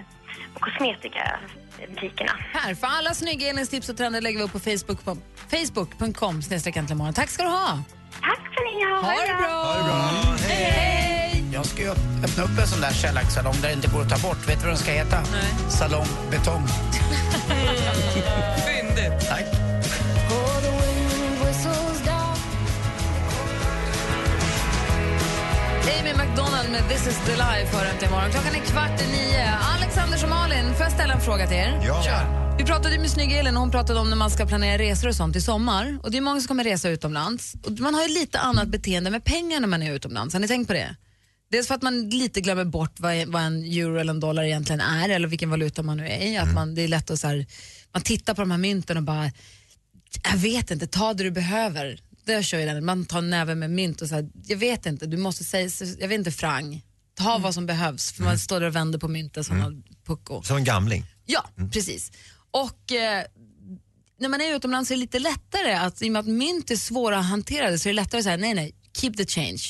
[0.53, 2.31] på kosmetikabutikerna.
[2.53, 5.17] Här, för alla snygga Elins tips och trender lägger vi upp på Facebook på
[5.49, 6.75] facebook.com snedstreck.
[7.15, 7.83] Tack ska du ha.
[8.21, 9.01] Tack ska ni ha.
[9.01, 10.35] Ha det bra.
[10.47, 11.43] Hej!
[11.53, 11.89] Jag ska ju
[12.23, 14.37] öppna upp en sån där shellac-salong där det inte går att ta bort.
[14.47, 15.19] Vet du vad den ska heta?
[15.31, 15.69] Nej.
[15.69, 16.67] Salong Betong.
[18.67, 19.29] Fyndigt.
[19.29, 19.45] Tack.
[25.99, 28.31] Amy McDonald med This is the life hör äntligen morgon.
[28.31, 29.49] Klockan är kvart i nio.
[29.77, 31.81] Alexander och Malin, får jag ställa en fråga till er?
[31.85, 32.48] Ja.
[32.59, 35.15] Vi pratade med snygg Elin och hon pratade om när man ska planera resor och
[35.15, 35.99] sånt i sommar.
[36.03, 37.55] Och det är många som kommer resa utomlands.
[37.65, 40.33] Och man har ju lite annat beteende med pengar när man är utomlands.
[40.33, 40.95] Har ni tänkt på det?
[41.51, 44.81] Dels för att man lite glömmer bort vad, vad en euro eller en dollar egentligen
[44.81, 46.37] är eller vilken valuta man nu är i.
[46.37, 47.45] Att man, det är lätt att så här,
[47.93, 49.31] man tittar på de här mynten och bara,
[50.31, 51.99] jag vet inte, ta det du behöver.
[52.25, 52.85] Det kör ju den.
[52.85, 55.69] Man tar en näve med mynt och så här, jag vet inte, du måste säga,
[55.99, 56.85] jag vet inte frang.
[57.17, 59.83] Ta vad som behövs för man står där och vänder på mynten som mm.
[60.05, 60.41] pucko.
[60.43, 61.05] Som en gamling.
[61.25, 62.11] Ja, precis.
[62.51, 63.25] Och eh,
[64.19, 66.75] när man är utomlands är det lite lättare att, i och med att mynt är
[66.75, 69.61] svåra att hantera så är det lättare att säga nej, nej, keep the change.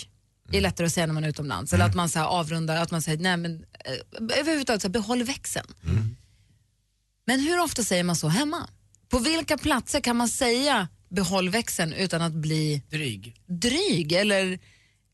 [0.52, 1.74] Det är lättare att säga när man är utomlands.
[1.74, 4.94] Eller att man så här, avrundar, att man säger nej men, eh, överhuvudtaget så här,
[4.94, 5.68] behåll växeln.
[7.26, 8.70] Men hur ofta säger man så hemma?
[9.10, 13.36] På vilka platser kan man säga behåll växeln utan att bli Dryg.
[13.48, 14.12] dryg?
[14.12, 14.60] Eller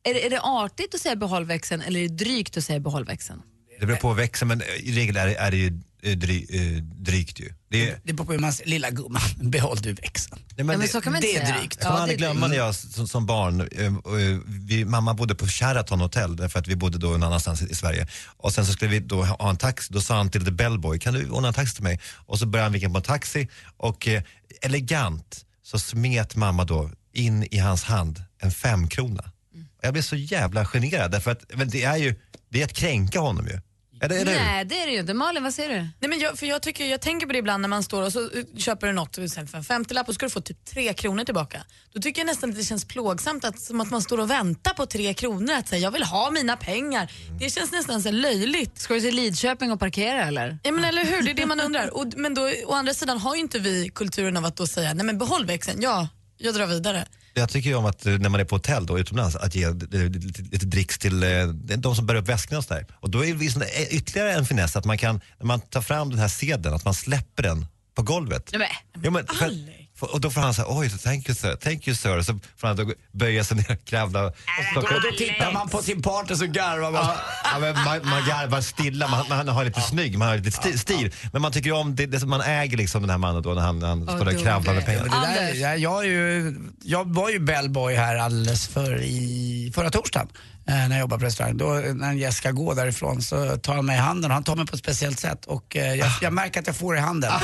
[0.04, 2.80] är det, är det artigt att säga behåll växeln eller är det drygt att säga
[2.80, 3.42] behåll växeln?
[3.80, 6.84] Det beror på växeln men i regel är, det- är det ju eh, dry, eh,
[6.84, 7.54] drygt ju.
[7.70, 10.40] Det är, Det beror på hur man säger, lilla gumman, behåll du växeln.
[10.56, 11.58] Nej, men det, så kan man det inte är säga.
[11.60, 11.76] drygt.
[11.76, 14.86] Jag kommer Ja, aldrig det är glömma när jag som, som barn, eh, eh, vi,
[14.86, 18.08] mamma bodde på Sheraton hotell därför att vi bodde då någon annanstans i, i Sverige.
[18.38, 21.00] Och sen så skulle vi då ha en taxi, då sa han till the bellboy,
[21.00, 22.00] kan du ordna en taxi till mig?
[22.16, 24.24] Och så började han vinka på en taxi och eh,
[24.62, 29.32] elegant så smet mamma då in i hans hand en femkrona.
[29.54, 29.66] Mm.
[29.82, 32.16] Jag blev så jävla generad därför att men det är ju,
[32.56, 33.60] det är att kränka honom ju.
[34.02, 34.32] Är det, är det?
[34.32, 35.14] Nej, det är det ju inte.
[35.14, 35.76] Malin, vad säger du?
[35.76, 38.12] Nej, men jag, för jag, tycker, jag tänker på det ibland när man står och
[38.12, 41.24] så eh, köper du något för en 50-lapp och ska du få typ tre kronor
[41.24, 41.62] tillbaka.
[41.94, 44.74] Då tycker jag nästan att det känns plågsamt att, som att man står och väntar
[44.74, 45.54] på tre kronor.
[45.54, 47.12] Att säga jag vill ha mina pengar.
[47.40, 48.78] Det känns nästan så löjligt.
[48.78, 50.58] Ska du till Lidköping och parkera eller?
[50.64, 51.98] Ja, men eller hur, det är det man undrar.
[51.98, 54.94] Och, men då, å andra sidan har ju inte vi kulturen av att då säga
[54.94, 57.06] nej men behåll växeln, ja, jag drar vidare.
[57.34, 59.70] Jag tycker ju om att eh, när man är på hotell då, utomlands, att ge
[59.70, 62.86] lite, dricks till eh, de som bär upp väskorna och sådär.
[62.94, 66.10] Och då är det liksom ytterligare en finess att man kan, när man tar fram
[66.10, 68.50] den här sedeln, att man släpper den på golvet.
[68.54, 68.70] Nej,
[69.04, 69.52] Ja, men, för,
[70.00, 72.22] och då får han säga oj, thank you sir, thank you sir.
[72.22, 74.36] Så får han då böja sig ner, kravla och
[74.76, 75.04] Då, plocka upp.
[75.12, 77.06] då tittar man på sin partner så garvar man.
[77.44, 80.78] Ja, men man, man garvar stilla, man, man har lite snygg, man har lite sti,
[80.78, 81.14] stil.
[81.34, 83.62] Men man tycker om det, det som man äger liksom den här mannen då när
[83.62, 85.22] han, när han Åh, står där och kravlar med pengarna.
[85.22, 90.28] Det där, jag, är ju, jag var ju bellboy här alldeles för i förra torsdagen.
[90.68, 91.58] Eh, när jag jobbade på restaurang.
[91.58, 94.66] Då, när Jessica går därifrån så tar han mig i handen och han tar mig
[94.68, 97.32] på ett speciellt sätt och eh, jag, jag märker att jag får i handen.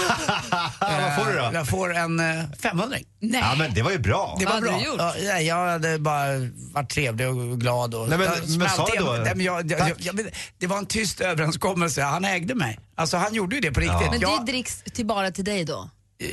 [0.80, 1.44] Vad får du då?
[1.46, 3.42] Eh, Jag får en eh, 500 Nej.
[3.44, 4.36] Ja men det var ju bra.
[4.40, 4.80] Det Vad var hade bra.
[4.80, 5.00] du gjort?
[5.00, 6.26] Ja, ja, jag hade bara
[6.74, 7.96] varit trevlig och glad.
[7.96, 9.12] Och, Nej, men- jag men smälte sa du igen- då?
[9.12, 9.94] Nej, men jag, jag, Tack.
[9.98, 12.80] jag, jag, det var en tyst överenskommelse, han ägde mig.
[12.96, 13.98] Alltså han gjorde ju det på riktigt.
[14.02, 14.12] Ja.
[14.12, 15.90] Men det Jag- dricks till bara till dig då?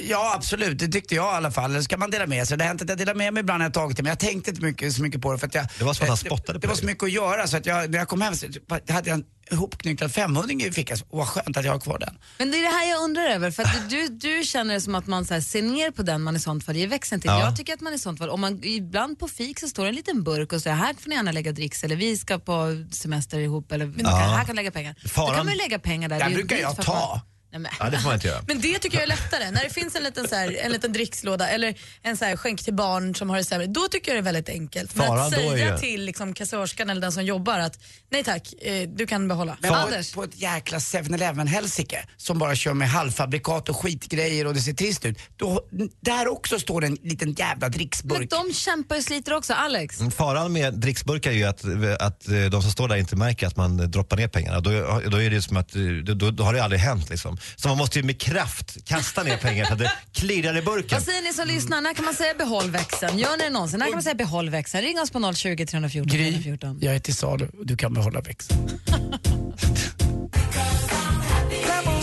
[0.09, 1.70] Ja absolut, det tyckte jag i alla fall.
[1.70, 2.59] Eller ska man dela med sig?
[2.59, 4.18] Det har hänt att jag delar med mig ibland när jag tagit det men jag
[4.18, 5.66] tänkte inte mycket, så mycket på det för att jag...
[5.79, 7.57] Det var som att han spottade det, på det var så mycket att göra så
[7.57, 8.46] att jag, när jag kom hem så
[8.88, 10.98] hade jag en ihopknycklad 500 i fickan.
[11.11, 12.18] Och vad skönt att jag har kvar den.
[12.38, 14.94] Men det är det här jag undrar över, för att du, du känner det som
[14.94, 17.31] att man så här, ser ner på den man i sånt fall ger växeln till.
[17.31, 17.40] Ja.
[17.40, 19.88] Jag tycker att man i sånt fall, om man ibland på fik så står det
[19.88, 22.85] en liten burk och säger här får ni gärna lägga dricks eller vi ska på
[22.92, 24.09] semester ihop eller Ja.
[24.11, 24.94] här kan lägga pengar.
[25.03, 26.18] Då Faran- kan man lägga pengar där.
[26.18, 27.20] Den brukar jag ta.
[27.62, 27.73] Nej.
[27.81, 28.42] Ja, det får man inte göra.
[28.47, 29.51] Men det tycker jag är lättare.
[29.51, 32.62] När det finns en liten, så här, en liten drickslåda eller en så här, skänk
[32.62, 34.94] till barn som har det sämre, då tycker jag det är väldigt enkelt.
[34.94, 37.79] Men Faran att säga ju- till liksom, kassörskan eller den som jobbar att
[38.11, 39.57] nej tack, eh, du kan behålla.
[39.61, 40.09] Men på, Anders.
[40.09, 44.61] ett- på ett jäkla 7-Eleven helsike som bara kör med halvfabrikat och skitgrejer och det
[44.61, 45.18] ser trist ut.
[45.37, 45.66] Då,
[46.01, 48.18] där också står det en liten jävla dricksburk.
[48.33, 49.53] Men de kämpar och sliter också.
[49.55, 51.64] Alex, Mm, Faran med dricksburkar är ju att,
[52.01, 54.61] att eh, de som står där inte märker att man droppar ner pengarna.
[54.61, 54.71] Då,
[55.11, 55.83] då är det som att, eh,
[56.14, 57.38] då, då har det aldrig hänt liksom.
[57.57, 60.89] Så man måste ju med kraft kasta ner pengar så att det klirrar i burken.
[60.99, 61.81] vad säger ni som lyssnar?
[61.81, 63.19] När kan man säga behåll växeln?
[63.19, 63.79] Gör ni det någonsin?
[63.79, 64.85] När kan man säga behåll växeln?
[64.85, 66.79] Ring oss på 020 314 Gry, 314.
[66.81, 68.69] jag är till salu du kan behålla växeln.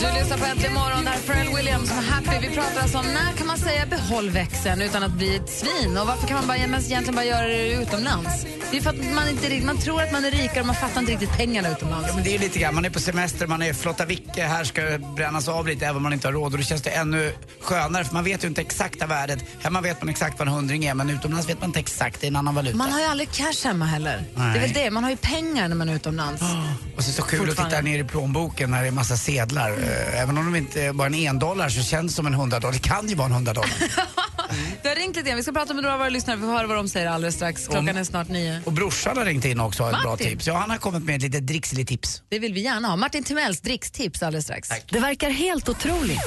[0.06, 2.48] Du lyssnar på Äntligen morgon, där är Pharrell Williams som är happy.
[2.48, 5.98] Vi pratar alltså om när kan man säga behåll växeln utan att bli ett svin
[5.98, 8.46] och varför kan man bara, egentligen bara göra det utomlands?
[8.72, 11.02] Det är för att man, inte, man tror att man är rikare och man fattar
[11.02, 12.08] inte riktigt pengarna utomlands.
[12.08, 14.64] Ja, men det är lite grann, man är på semester, man är flotta vicke, här
[14.64, 16.90] ska det brännas av lite även om man inte har råd och då känns det
[16.90, 19.40] ännu skönare för man vet ju inte exakta värdet.
[19.62, 22.28] Hemma vet man exakt vad en hundring är men utomlands vet man inte exakt, det
[22.28, 22.78] är en annan valuta.
[22.78, 24.24] Man har ju aldrig cash hemma heller.
[24.36, 24.60] Det är Nej.
[24.60, 26.42] väl det, man har ju pengar när man är utomlands.
[26.98, 29.18] Och så är det så kul att titta ner i plånboken när det är massa
[29.18, 29.72] sedlar.
[29.96, 32.34] Eh, Även om de inte är bara en en dollar så känns det som en
[32.34, 32.74] hundradollar.
[32.74, 33.70] Det kan ju vara en hundradollar.
[34.84, 35.38] Vi har ringt lite grann.
[35.38, 36.38] Vi ska prata med några av våra lyssnare.
[36.38, 37.68] Vi får höra vad de säger alldeles strax.
[37.68, 38.62] Klockan är snart nio.
[38.66, 40.48] Och brorsan har ringt in också har ett bra tips.
[40.48, 42.22] Ja, han har kommit med ett litet drickselig-tips.
[42.30, 42.96] Det vill vi gärna ha.
[42.96, 44.70] Martin Timells drickstips alldeles strax.
[44.90, 46.20] Det verkar helt otroligt,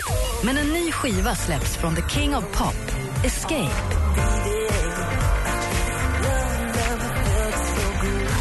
[0.45, 2.75] men en ny skiva släpps från the king of pop,
[3.25, 3.83] Escape.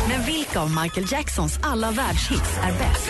[0.09, 3.09] Men vilka av Michael Jacksons alla världshits är bäst?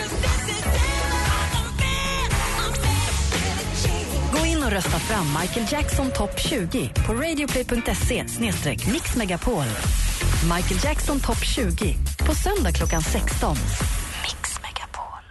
[4.68, 8.24] Och rösta fram Michael Jackson topp 20 på radioplay.se
[8.92, 9.64] mixmegapol.
[10.56, 13.56] Michael Jackson topp 20 på söndag klockan 16.
[14.22, 15.22] Mix Megapol.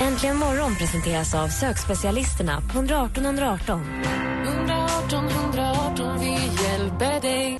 [0.00, 4.04] Äntligen morgon presenteras av sökspecialisterna på 118 118.
[4.44, 6.30] 118 118, vi
[6.64, 7.58] hjälper dig.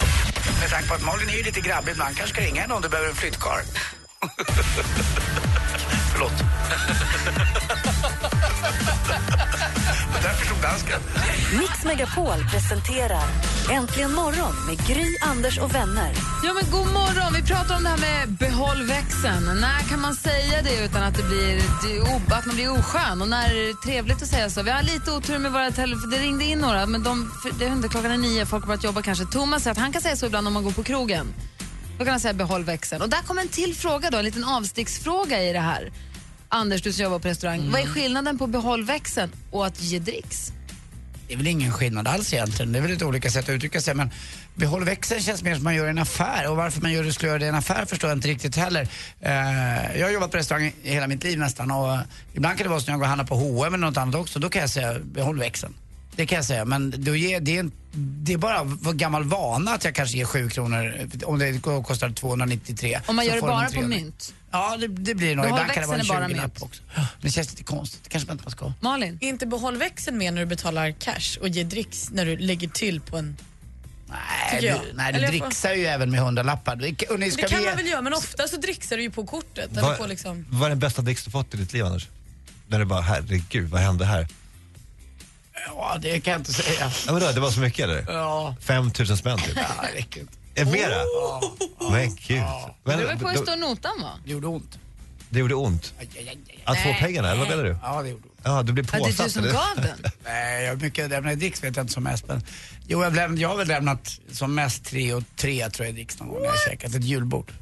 [0.61, 2.89] Med tanke på att Malin är lite grabbig ibland kanske ska ringa henne om du
[2.89, 3.65] behöver en flyttkarl.
[6.13, 6.33] Förlåt.
[10.71, 11.01] Dansken.
[11.59, 13.29] Mix Megapol presenterar
[13.71, 16.13] Äntligen morgon med Gry, Anders och vänner.
[16.45, 17.33] Ja, men god morgon.
[17.33, 19.61] Vi pratar om det här med behåll växeln.
[19.61, 21.59] När kan man säga det utan att, det blir,
[22.37, 23.23] att man blir oskön?
[23.23, 24.63] Och när är det trevligt att säga så?
[24.63, 26.17] Vi har lite otur med våra telefoner.
[26.17, 28.85] Det ringde in några, men de, det är inte klockan är nio, folk har börjat
[28.85, 29.25] jobba kanske.
[29.25, 31.27] Thomas säger att han kan säga så ibland om man går på krogen.
[31.99, 33.03] Då kan han säga behåll växeln.
[33.03, 35.93] Och där kommer en till fråga då, en liten avsticksfråga i det här.
[36.49, 37.71] Anders, du som jobbar på restaurang.
[37.71, 40.53] Vad är skillnaden på behåll växeln och att ge dricks?
[41.31, 42.73] Det är väl ingen skillnad alls egentligen.
[42.73, 43.95] Det är väl lite olika sätt att uttrycka sig.
[43.95, 44.11] Men
[44.55, 46.51] behåll växeln känns mer som man gör i en affär.
[46.51, 48.57] Och varför man gör det, skulle göra det i en affär förstår jag inte riktigt
[48.57, 48.83] heller.
[48.83, 51.71] Uh, jag har jobbat på restaurang i hela mitt liv nästan.
[51.71, 51.99] Och
[52.35, 54.15] ibland kan det vara så när jag går och handlar på H&M eller något annat
[54.15, 54.39] också.
[54.39, 55.75] Då kan jag säga behåll växeln.
[56.17, 56.65] Det kan jag säga.
[56.65, 60.17] Men då ger, det, är en, det är bara för gammal vana att jag kanske
[60.17, 63.01] ger 7 kronor om det kostar 293.
[63.07, 64.35] Om man gör det bara på mynt?
[64.51, 65.45] Ja, det, det blir nog.
[65.45, 66.63] Ibland kan det vara en växeln är bara 20 mynt.
[66.63, 66.83] också.
[67.21, 68.05] Det känns lite konstigt.
[68.05, 68.73] Det kanske man inte ska.
[68.81, 69.19] Malin?
[69.21, 73.01] Inte behåll växeln med när du betalar cash och ger dricks när du lägger till
[73.01, 73.37] på en...
[74.09, 76.77] Nej, du, nej, du Eller jag får- dricksar ju även med hundralappar.
[76.77, 79.71] Det, kan vi- man väl göra men ofta så dricksar du ju på kortet.
[79.73, 80.47] Vad liksom...
[80.51, 82.09] vad är den bästa dricks du fått i ditt liv Anders?
[82.67, 84.29] När du bara, herregud, vad hände här?
[85.67, 86.93] Ja, det kan jag inte säga.
[87.07, 88.05] Ja, men då, det var så mycket eller?
[88.09, 88.57] Ja.
[88.61, 89.57] 5 000 spänn typ?
[89.57, 90.33] Ja, det räcker inte.
[90.55, 90.95] Är det mera?
[91.91, 92.43] Men gud.
[92.85, 94.13] Men, Du var på hur då- stor notan var?
[94.25, 94.79] Det gjorde ont.
[95.31, 95.95] det gjorde ont?
[96.01, 96.61] Aj, aj, aj, aj.
[96.65, 96.99] Att få Nej.
[97.01, 97.77] pengarna, eller vad menar du?
[97.83, 98.41] Ja, det gjorde ont.
[98.43, 99.27] Ja, du blev Ja, det är påsatt.
[99.27, 99.53] du som eller?
[99.53, 100.11] gav den.
[100.25, 102.29] Nej, jag har mycket lämnat i dricks vet jag inte som mest.
[102.29, 102.43] Men,
[102.87, 105.93] jo, jag, har lämnat, jag har väl lämnat som mest tre och tre tror jag
[105.93, 107.53] i dricks någon gång när jag har käkat ett julbord.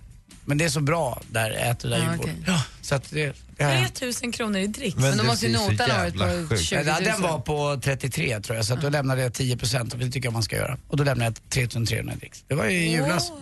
[0.44, 2.34] Men det är så bra där, äter det där Ja, julbordet.
[2.42, 2.54] okej.
[2.54, 3.94] Ja, så att det, hänt.
[3.94, 4.96] 3000 kronor i dricks.
[4.96, 6.62] Men Men då det måste ju notan ha varit på sjukt.
[6.62, 6.86] 20 000.
[6.86, 9.98] Ja, den var på 33 tror jag, så att då lämnade jag 10 procent och
[9.98, 10.78] det tycker jag man ska göra.
[10.88, 12.44] Och då lämnade jag 3300 i dricks.
[12.48, 13.32] Det var ju i julas.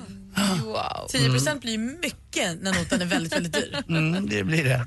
[0.65, 1.09] Wow.
[1.13, 3.83] 10% blir ju mycket när notan är väldigt, väldigt dyr.
[3.89, 4.87] Mm, det blir det.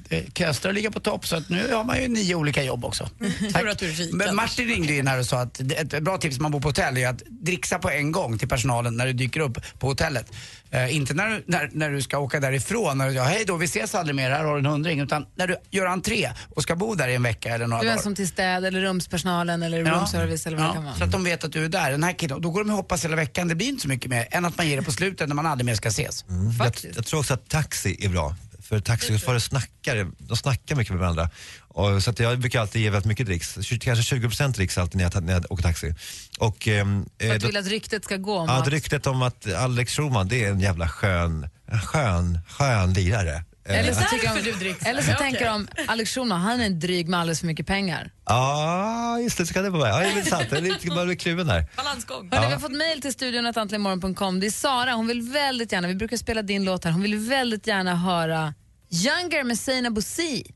[0.62, 3.10] det ligger på topp så att nu har man ju nio olika jobb också.
[3.54, 4.14] Tur att du är rik.
[4.14, 6.68] Men Martin ringde in här och sa att ett bra tips om man bor på
[6.68, 10.32] hotell är att dricksa på en gång till personalen när du dyker upp på hotellet.
[10.72, 13.66] Eh, inte när du, när, när du ska åka därifrån och ja, hej då, vi
[13.66, 15.00] ses aldrig mer, här har en hundring.
[15.00, 17.88] Utan när du gör entré och ska bo där i en vecka eller några Du
[17.90, 18.04] är dagar.
[18.04, 19.92] som till städ eller rumspersonalen eller Ja.
[19.94, 20.98] rumsservice eller vad det kan Ja, vara.
[20.98, 21.92] så att de vet att du är där.
[21.92, 23.48] Den här killen, då går de och hoppas hela veckan.
[23.48, 25.46] Det blir inte så mycket mer än att man ger det på slutet när man
[25.46, 26.26] aldrig mer ska ses.
[26.28, 26.96] Jag, Faktiskt.
[26.96, 28.36] jag tror också att taxi är bra.
[28.62, 31.30] För taxichaufförer snackar, de snackar mycket med varandra.
[31.68, 33.54] Och, så att jag brukar alltid ge väldigt mycket dricks.
[33.82, 35.94] Kanske 20% dricks alltid när jag, när jag åker taxi.
[36.40, 38.68] Och, ehm, För eh, att du vill att ryktet ska gå om Ja, att...
[38.68, 41.50] ryktet om att Alex Schulman, det är en jävla skön,
[41.84, 43.44] skön, skön lirare.
[43.70, 44.28] Eller så, tycker
[44.64, 47.48] de, eller så Ja, tänker de, Alex Schulman, han är en dryg med alldeles för
[47.48, 48.12] mycket pengar.
[48.26, 49.90] Ja, just det, så kan det vara.
[49.90, 50.46] Ja, det är sant.
[50.50, 51.66] Jag är lite man blir kluven där.
[51.78, 52.30] Balansgång.
[52.32, 54.40] Hörrni, Vi har fått mejl till studion att antligenmorgon.com.
[54.40, 57.16] Det är Sara, hon vill väldigt gärna, vi brukar spela din låt här, hon vill
[57.18, 58.54] väldigt gärna höra
[58.92, 60.52] Younger med Seinabo Bosi.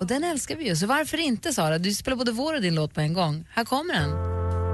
[0.00, 1.78] Och den älskar vi ju, så varför inte Sara?
[1.78, 3.48] Du spelar både vår och din låt på en gång.
[3.54, 4.10] Här kommer den.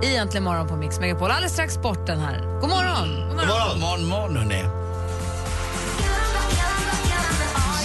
[0.04, 1.30] I Äntligen morgon på Mix Megapol.
[1.30, 2.60] Alldeles strax sporten här.
[2.60, 3.28] God morgon!
[3.28, 4.81] God morgon, morgon, morgon hörni.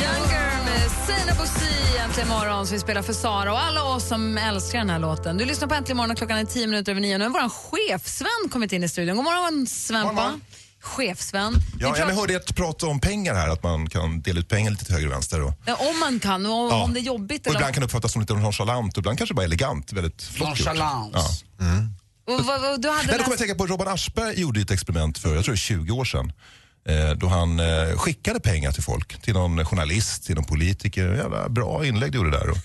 [0.02, 2.68] Younger med Sina Bosi äntligen morgon.
[2.68, 5.38] Så vi spelar för Sara och alla oss som älskar den här låten.
[5.38, 7.18] Du lyssnar på Äntligen morgon och klockan är tio minuter över nio.
[7.18, 9.16] Nu har vår chefsvän kommit in i studion.
[9.16, 10.40] God morgon Svempa.
[10.98, 11.14] Vi
[11.80, 14.86] Ja, jag hörde ett prat om pengar här, att man kan dela ut pengar lite
[14.86, 15.42] till höger och vänster.
[15.42, 16.84] Och, Ja, om man kan och Ja.
[16.84, 17.42] om det är jobbigt.
[17.42, 17.60] och Eller...
[17.60, 19.94] ibland kan det uppfattas som lite nonchalant och ibland kanske bara elegant.
[19.94, 20.68] Väldigt flott gjort.
[20.76, 21.12] Ja.
[22.28, 23.38] Och, vad, du hade Nej, då kommer jag läst...
[23.40, 26.32] tänka på Robban Aschberg gjorde ett experiment för, jag tror det är 20 år sedan.
[26.88, 31.14] Eh, då han eh, skickade pengar till folk, till någon journalist, till någon politiker.
[31.16, 32.50] Jävla bra inlägg du gjorde där.
[32.50, 32.58] Och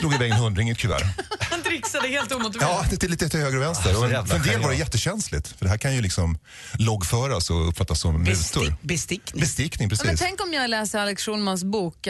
[0.00, 1.02] drog iväg en hundring i ett kuvert.
[1.50, 2.86] Han dricksade helt omotiverat.
[2.90, 3.92] Ja, det är lite till höger och vänster.
[3.94, 5.48] så Och jävla för en del var det jättekänsligt.
[5.48, 6.38] För det här kan ju liksom
[6.72, 8.32] loggföras och uppfattas som mutor.
[8.32, 9.40] Besti- bestickning.
[9.40, 10.20] Bestickning, Ja, men precis.
[10.20, 12.06] tänk om jag läser Alex Schulmans bok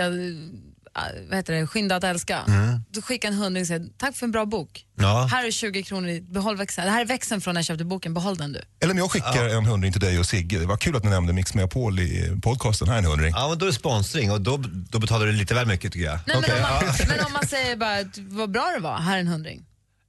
[1.28, 1.66] vad heter det?
[1.66, 2.44] Skynda att älska.
[2.90, 4.84] Då skickar en hundring och säger tack för en bra bok.
[4.98, 5.28] Ja.
[5.30, 6.86] Här är 20 kronor i behåll växeln.
[6.86, 8.14] Det här är växeln från när jag köpte boken.
[8.14, 8.60] Behåll den du.
[8.82, 10.58] Eller om jag skickar en hundring till dig och Sigge.
[10.58, 12.88] Det var kul att ni nämnde Mix Megapol i podcasten.
[12.88, 13.32] Här är en hundring.
[13.36, 14.56] Ja, men då är det sponsring och då,
[14.90, 16.18] då betalar du lite väl mycket tycker jag.
[16.26, 18.98] Nej, Okej, men, om man, men om man säger bara att vad bra det var,
[18.98, 19.64] här är en hundring.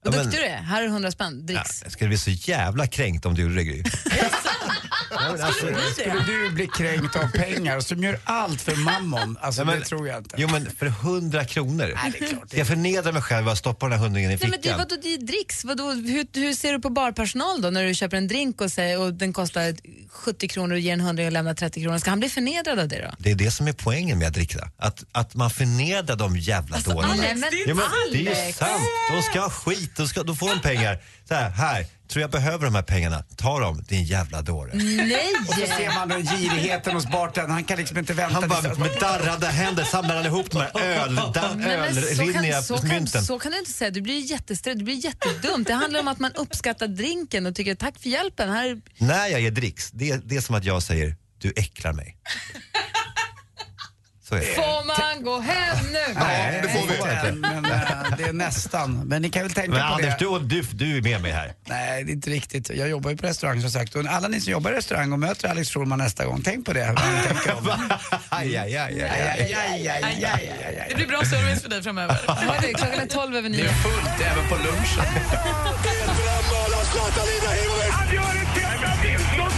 [0.06, 1.82] Vad Ja, duktig du är, här är 100 spänn, Ja, dricks.
[1.84, 3.84] jag skulle bli så jävla kränkt om du gjorde det Gry.
[5.20, 5.66] Ja, men alltså,
[6.02, 9.38] Skulle du bli kränkt av pengar som gör allt för mammon?
[9.42, 10.36] Alltså Ja, men- det tror jag inte.
[10.40, 11.94] Jo men för 100 kronor.
[12.04, 12.54] Nej, det är klart.
[12.54, 14.78] Jag förnedra mig själv och stoppa den här hundringen i Nej, men det, fickan?
[14.78, 15.64] vadå, det är dricks.
[15.66, 19.00] Vadå, hur, hur ser du på barpersonal då när du köper en drink och, säger,
[19.00, 19.76] och den kostar
[20.10, 21.98] 70 kronor och ger en hundring och lämnar 30 kronor?
[21.98, 23.16] Ska han bli förnedrad av det då?
[23.20, 24.72] Det är det som är poängen med att dricka.
[24.78, 27.14] Att, att man förnedrar de jävla dårarna.
[27.16, 27.50] Nej, Ja, men
[28.12, 28.82] det är ju sant.
[29.16, 31.00] De ska ha skit, de, ska, de får de pengar.
[31.30, 33.24] Så här, här, Tror jag behöver de här pengarna?
[33.38, 34.72] Ta dem, din jävla dåre.
[34.74, 35.28] Nej!
[35.48, 37.52] Och så ser man den girigheten hos bartendern.
[37.52, 38.40] Han kan liksom inte vänta.
[38.40, 43.24] Han bara med darrande händer samlar han ihop de här ölrinniga mynten.
[43.24, 45.68] så kan du inte säga, du blir jättestressad, det blir jättedumt.
[45.68, 48.50] Det handlar om att man uppskattar drinken och tycker tack för hjälpen.
[48.50, 51.94] Här, När jag ger dricks, det, är- det är som att jag säger du äcklar
[51.94, 52.18] mig.
[54.30, 54.46] Så är det.
[54.46, 56.14] får man gå hem nu?
[56.20, 57.32] Nej, det får vi inte.
[57.32, 57.72] Men äh,
[58.18, 59.02] det är nästan.
[59.08, 60.26] Men ni kan väl tänka Men på Anders, det.
[60.26, 61.54] du, du, du är med mig här.
[61.68, 62.70] Nej, det är inte riktigt.
[62.70, 63.96] Jag jobbar ju på restaurang som sagt.
[63.96, 66.74] Och alla ni som jobbar i restaurang och möter Alex Schulman nästa gång, tänk på
[66.74, 66.86] det.
[66.86, 67.70] Vad ni tänker om.
[68.30, 69.56] Aj, aj, aj, aj, Aj, aj.
[69.56, 70.96] aj, aj, aj, Det aj.
[70.96, 72.16] blir bra service för dig framöver.
[72.28, 73.64] Hörru, klockan är 12 över Det 9.
[73.66, 75.06] är fullt även på lunchen.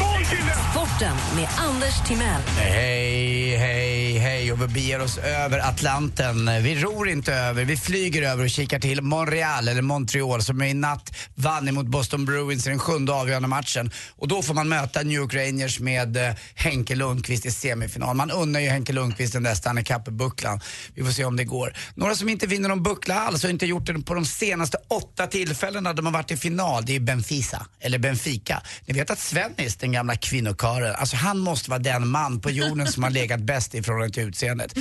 [0.31, 2.41] Sporten med Anders Timell.
[2.57, 6.63] Hej, hej, hej och vi beger oss över Atlanten.
[6.63, 10.73] Vi ror inte över, vi flyger över och kikar till Montreal, eller Montreal, som i
[10.73, 13.91] natt vann emot Boston Bruins i den sjunde avgörande matchen.
[14.17, 18.15] Och då får man möta New York Rangers med eh, Henke Lundqvist i semifinal.
[18.15, 20.59] Man unnar ju Henke Lundqvist den där Stanley Cup-bucklan.
[20.95, 21.73] Vi får se om det går.
[21.95, 25.27] Några som inte vinner någon buckla alls och inte gjort det på de senaste åtta
[25.27, 28.61] tillfällena de har varit i final, det är Benfica, eller Benfica.
[28.85, 32.87] Ni vet att Svennis, den gamla kvinnokören, alltså han måste vara den man på jorden
[32.87, 34.73] som har legat bäst i förhållande till utseendet.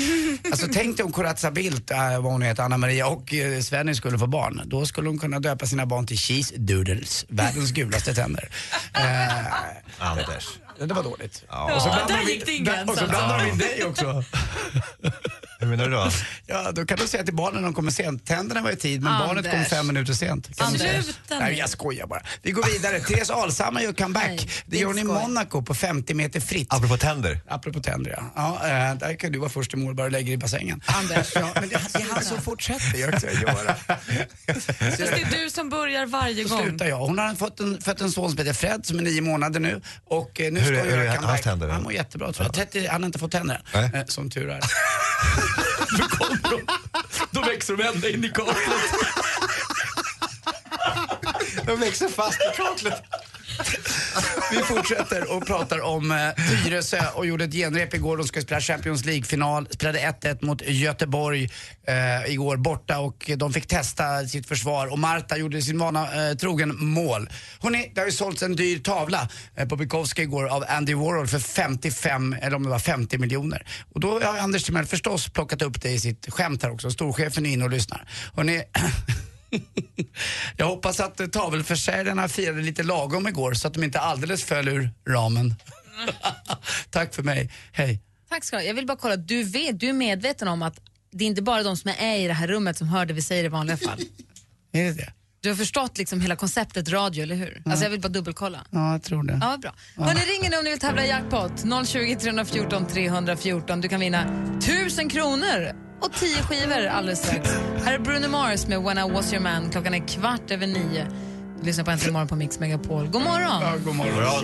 [0.51, 3.95] Alltså tänk dig om Corazza Bildt, äh, vad hon heter, Anna-Maria och eh, äh, Svenny
[3.95, 4.63] skulle få barn.
[4.65, 8.49] Då skulle hon kunna döpa sina barn till Cheese Doodles, världens gulaste tänder.
[8.95, 9.01] Äh,
[9.99, 10.49] Anders
[10.87, 11.45] det var dåligt.
[11.49, 11.75] Ja.
[11.75, 13.19] Och så Ja, blandar där de gick in- din gräns Och så alltså.
[13.19, 14.25] blandar de in dig också.
[15.61, 16.11] Hur menar du då?
[16.47, 18.27] Ja, då kan du säga till barnen när de kommer sent.
[18.27, 20.47] Tänderna var i tid, men barnet kom fem minuter sent.
[20.47, 20.81] Kan du Anders.
[20.81, 21.03] säga?
[21.03, 21.59] Sluta Nej, nu.
[21.59, 22.23] jag skojar bara.
[22.43, 23.01] Vi går vidare.
[23.09, 24.27] Therese Alshammar gör comeback.
[24.29, 25.15] Nej, det gör hon i skoj.
[25.15, 26.67] Monaco på 50 meter fritt.
[26.75, 27.41] Apropå tänder.
[27.49, 28.33] Apropå tänder ja.
[28.63, 30.83] ja eh, där kan du vara först i mål bara du lägger i bassängen.
[30.87, 31.33] Anders.
[31.35, 32.99] Ja, men det, det är han som fortsätter.
[32.99, 33.75] Jag ska göra.
[34.47, 36.65] Fast det är du som börjar varje Så gång.
[36.69, 36.99] slutar jag.
[36.99, 39.81] Hon har fått en, fått en son som heter Fred som är nio månader nu.
[40.05, 41.69] Och eh, nu Hur hur göra är hans tänder?
[41.69, 42.55] Han mår jättebra tror jag.
[42.55, 43.95] 30, han har inte fått tänder än.
[43.95, 44.61] Eh, som tur är.
[45.99, 46.67] Då kommer de.
[47.31, 48.57] Då växer de ända in i kaklet.
[51.67, 53.03] De växer fast i kaklet.
[54.53, 58.17] Vi fortsätter och pratar om eh, Tyresö och gjorde ett genrep igår.
[58.17, 59.69] De ska spela Champions League-final.
[59.71, 61.49] Spelade 1-1 mot Göteborg
[61.87, 66.37] eh, igår borta och de fick testa sitt försvar och Marta gjorde sin vana eh,
[66.37, 67.29] trogen mål.
[67.61, 71.27] Hörrni, det har ju sålts en dyr tavla eh, på Bukowski igår av Andy Warhol
[71.27, 73.67] för 55, eller om det var 50 miljoner.
[73.95, 76.91] Och då har Anders Timell förstås plockat upp det i sitt skämt här också.
[76.91, 78.09] Storchefen är inne och lyssnar.
[78.37, 78.63] Hörrni,
[80.57, 84.69] Jag hoppas att eh, tavelförsäljarna firade lite lagom igår så att de inte alldeles föll
[84.69, 85.55] ur ramen.
[86.91, 88.01] Tack för mig, hej.
[88.29, 88.63] Tack ska du.
[88.63, 90.81] Jag vill bara kolla, du, vet, du är medveten om att
[91.13, 93.23] det är inte bara de som är i det här rummet som hör det vi
[93.23, 94.01] säger i vanliga fall.
[94.73, 95.13] Är det det?
[95.43, 97.63] Du har förstått liksom hela konceptet radio, eller hur?
[97.65, 98.67] Alltså jag vill bara dubbelkolla.
[98.71, 99.39] Ja, jag tror det.
[99.41, 99.75] Ja, bra.
[99.97, 101.53] Hörni, ringer nu om ni vill tävla i jackpot.
[101.87, 103.81] 020 314 314.
[103.81, 104.25] Du kan vinna
[104.59, 107.51] 1000 kronor och 10 skivor alldeles strax.
[107.85, 109.71] Här är Bruno Mars med When I was your man.
[109.71, 111.07] Klockan är kvart över nio.
[111.61, 113.09] Du lyssnar på Äntligen morgon på Mix Megapol.
[113.09, 113.63] God morgon!
[113.63, 114.43] Ja, god morgon.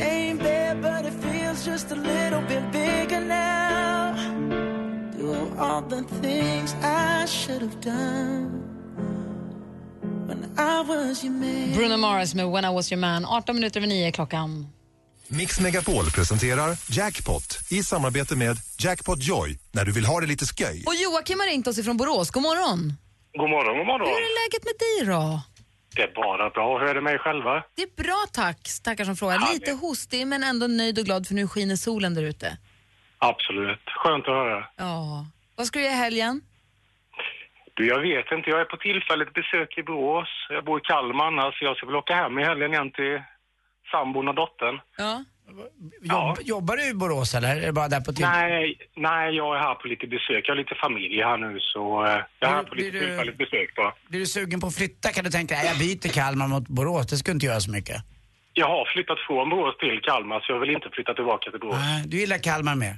[11.74, 13.24] Bruno Mars med When I was your man.
[13.24, 14.66] 18 minuter över nio klockan.
[15.28, 20.44] Mix Megapol presenterar Jackpot i samarbete med Jackpot Joy när du vill ha det lite
[20.46, 20.84] sköj.
[20.86, 22.30] Och Joakim har ringt oss ifrån Borås.
[22.30, 22.92] God morgon!
[23.32, 24.08] God morgon, god morgon.
[24.08, 25.40] Hur är läget med dig då?
[25.96, 26.78] Det är bara bra.
[26.78, 27.62] Hur är det med er själva?
[27.76, 29.34] Det är bra tack, tackar som frågar.
[29.40, 32.58] Ja, Lite det- hostig men ändå nöjd och glad för nu skiner solen där ute.
[33.18, 33.80] Absolut.
[33.86, 34.66] Skönt att höra.
[34.76, 35.26] Ja.
[35.56, 36.40] Vad ska du göra i helgen?
[37.74, 38.50] Du, jag vet inte.
[38.50, 40.28] Jag är på tillfälligt besök i Borås.
[40.48, 41.54] Jag bor i Kalmar annars.
[41.62, 43.16] Jag ska väl åka hem i helgen igen till
[43.90, 44.80] sambon och dottern.
[44.96, 45.24] Ja.
[46.02, 48.24] Jobb, Jobbar du i Borås eller är det bara där på till?
[48.24, 50.42] Nej, nej, jag är här på lite besök.
[50.48, 53.38] Jag har lite familj här nu så eh, jag är här på Blir lite tillfälligt
[53.38, 53.92] besök bara.
[54.08, 57.06] Blir du sugen på att flytta kan du tänka dig, jag byter Kalmar mot Borås,
[57.06, 57.96] det skulle inte göra så mycket.
[58.52, 61.76] Jag har flyttat från Borås till Kalmar så jag vill inte flytta tillbaka till Borås.
[61.80, 62.96] Nej, Du gillar Kalmar mer?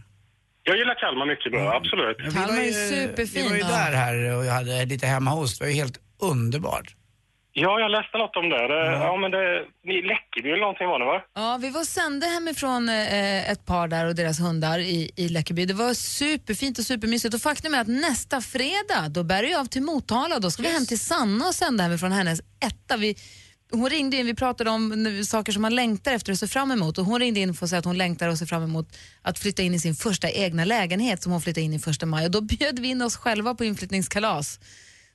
[0.62, 2.16] Jag gillar Kalmar mycket bra, absolut.
[2.26, 3.68] Vi Kalmar är ju- superfin, Vi var ju ja.
[3.68, 6.94] där här och jag hade lite hemma hos, det var ju helt underbart.
[7.52, 8.68] Ja, jag läste något om det.
[8.68, 9.64] det ja, men det...
[9.84, 11.22] Ni Läckeby eller någonting var det va?
[11.34, 15.64] Ja, vi var sände hemifrån eh, ett par där och deras hundar i, i Läckeby.
[15.64, 19.64] Det var superfint och supermysigt och faktum är att nästa fredag då bär jag av
[19.64, 20.38] till Motala.
[20.38, 22.96] Då ska vi hem till Sanna och sända hemifrån hennes etta.
[22.96, 23.16] Vi,
[23.72, 26.98] hon ringde in, vi pratade om saker som man längtar efter och ser fram emot
[26.98, 29.38] och hon ringde in för att säga att hon längtar och ser fram emot att
[29.38, 32.30] flytta in i sin första egna lägenhet som hon flyttade in i första maj och
[32.30, 34.60] då bjöd vi in oss själva på inflyttningskalas.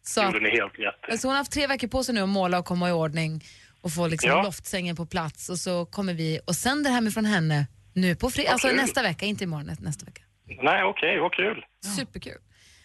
[0.03, 0.73] Så gjorde ni helt
[1.09, 1.21] rätt.
[1.21, 3.43] så hon har haft tre veckor på sig nu att måla och komma i ordning.
[3.81, 4.43] och få liksom Ja.
[4.43, 8.67] loftsängen på plats och så kommer vi och sänder hemifrån henne nu på fredag, alltså
[8.67, 10.21] nästa vecka, inte imorgon, nä- nästa vecka.
[10.63, 11.65] Nej, okej, vad kul.
[11.97, 12.37] Superkul.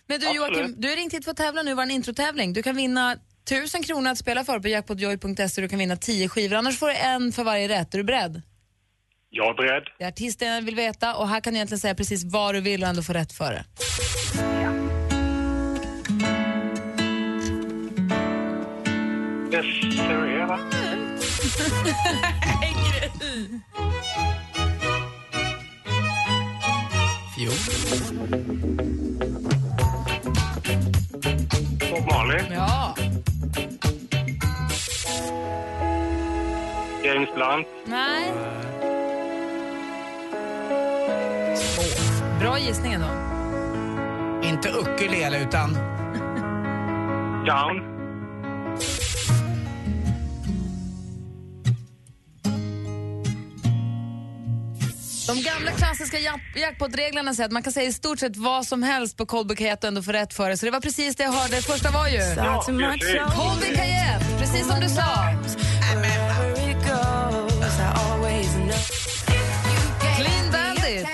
[0.06, 0.56] Men du Absolut.
[0.58, 2.52] Joakim, du har ringt hit för att tävla nu, var en introtävling.
[2.52, 3.16] Du kan vinna
[3.48, 6.94] tusen kronor att spela för på jackpotjoy.se, du kan vinna tio skivor, annars får du
[6.94, 7.94] en för varje rätt.
[7.94, 8.42] Är du beredd?
[9.30, 9.82] Jag är beredd.
[9.98, 12.82] Det är artisten vill veta och här kan du egentligen säga precis vad du vill
[12.82, 13.64] och ändå få rätt för det.
[19.62, 20.58] Desiree, va?
[31.90, 32.42] Bob Marley.
[32.50, 32.94] Ja.
[37.04, 37.66] James Blunt.
[37.84, 38.32] Nej.
[42.40, 43.06] Bra gissning ändå.
[44.48, 45.74] Inte ukulele utan...
[47.46, 47.97] Down.
[55.78, 59.26] Klassiska jack- jackpot-reglerna säger att man kan säga i stort sett vad som helst på
[59.26, 60.56] Colby Kajet och ändå få rätt för det.
[60.56, 61.62] Så det var precis det jag hörde.
[61.62, 62.16] Första var ju...
[62.16, 63.36] Ja, precis.
[63.36, 65.34] Colby Kajet, precis som du sa.
[70.16, 71.06] Clean Bandit.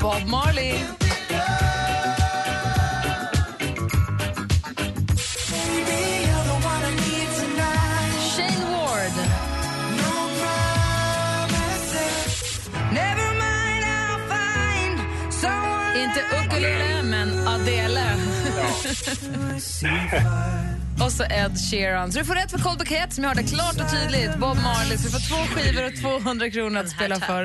[0.00, 1.01] Bob Marley.
[16.52, 18.06] Ukulele, men Adele.
[21.04, 22.12] och så Ed Sheeran.
[22.12, 24.36] Så du får rätt för Colby Kajet som jag hörde klart och tydligt.
[24.36, 24.96] Bob Marley.
[24.98, 27.44] Så du får två skivor och 200 kronor att spela för.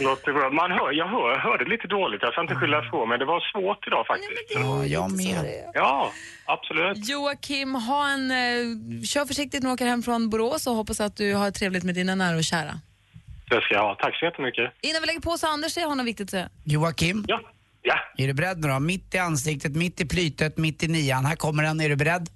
[0.00, 0.50] Låter bra.
[0.50, 3.40] Man hör, jag hör, hörde lite dåligt, jag ska inte skylla ifrån men det var
[3.52, 4.30] svårt idag faktiskt.
[4.54, 5.44] Ja, jag med.
[5.74, 6.12] Ja,
[6.44, 7.08] absolut.
[7.08, 11.16] Joakim, ha en, eh, kör försiktigt när du åker hem från Borås och hoppas att
[11.16, 12.80] du har trevligt med dina nära och kära.
[13.50, 13.94] Det ska jag ha.
[13.94, 14.72] Tack så jättemycket.
[14.80, 16.48] Innan vi lägger på så Anders, jag har något viktigt att säga.
[16.64, 17.24] Joakim?
[17.28, 17.40] Ja.
[17.82, 17.94] Ja.
[18.16, 18.80] Är du beredd nu då?
[18.80, 21.24] Mitt i ansiktet, mitt i plytet, mitt i nian.
[21.24, 21.80] Här kommer den.
[21.80, 22.30] Är du beredd?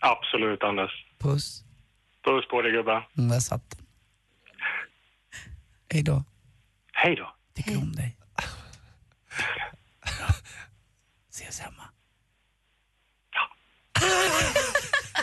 [0.00, 0.90] Absolut, Anders.
[1.18, 1.64] Puss.
[2.24, 3.08] Puss på dig, gubbar.
[3.18, 3.86] Mm, där satt den.
[5.92, 6.24] Hej då.
[6.92, 7.34] Hej då.
[7.54, 8.16] Tycker om dig.
[11.30, 11.82] Ses hemma.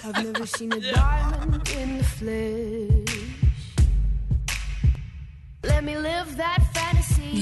[0.03, 3.16] I've never seen a diamond in the flesh.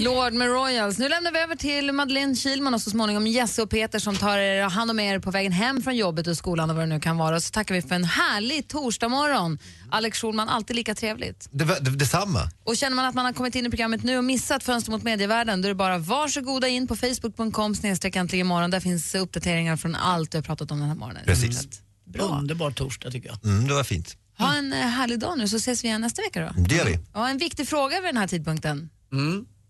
[0.03, 0.97] Lord med Royals.
[0.97, 4.37] Nu lämnar vi över till Madeleine Kilman och så småningom Jesse och Peter som tar
[4.37, 6.99] er hand om er på vägen hem från jobbet och skolan och vad det nu
[6.99, 7.35] kan vara.
[7.35, 9.59] Och så tackar vi för en härlig torsdagmorgon.
[9.91, 11.47] Alex Schulman, alltid lika trevligt.
[11.51, 12.49] Det, det, detsamma.
[12.63, 15.03] Och känner man att man har kommit in i programmet nu och missat Fönster mot
[15.03, 18.71] medievärlden, då är det bara varsågoda in på facebook.com snedstreck äntligen imorgon.
[18.71, 21.23] Där finns uppdateringar från allt vi har pratat om den här morgonen.
[21.25, 21.67] Precis.
[22.19, 23.45] Underbar torsdag tycker jag.
[23.45, 24.17] Mm, det var fint.
[24.37, 26.61] Ha en eh, härlig dag nu så ses vi igen nästa vecka då.
[26.61, 26.99] Det gör vi.
[27.13, 28.89] Ja, en viktig fråga vid den här tidpunkten.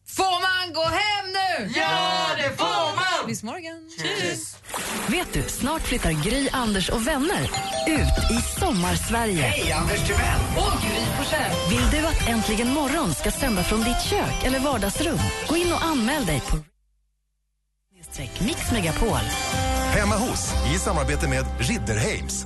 [0.07, 1.79] Får man gå hem nu?
[1.79, 3.27] Ja, det får man!
[3.27, 3.89] Bis morgon.
[5.07, 7.43] Vet du, snart flyttar Gry, Anders och vänner
[7.87, 9.41] ut i sommarsverige.
[9.41, 10.39] Hej, Anders Timell!
[10.57, 11.51] Och Gry Forssell.
[11.69, 15.19] Vill du att Äntligen morgon ska sända från ditt kök eller vardagsrum?
[15.47, 16.57] Gå in och anmäl dig på
[18.39, 19.19] Mix Megapol.
[19.93, 22.45] Hemma hos, i samarbete med Ridderheims.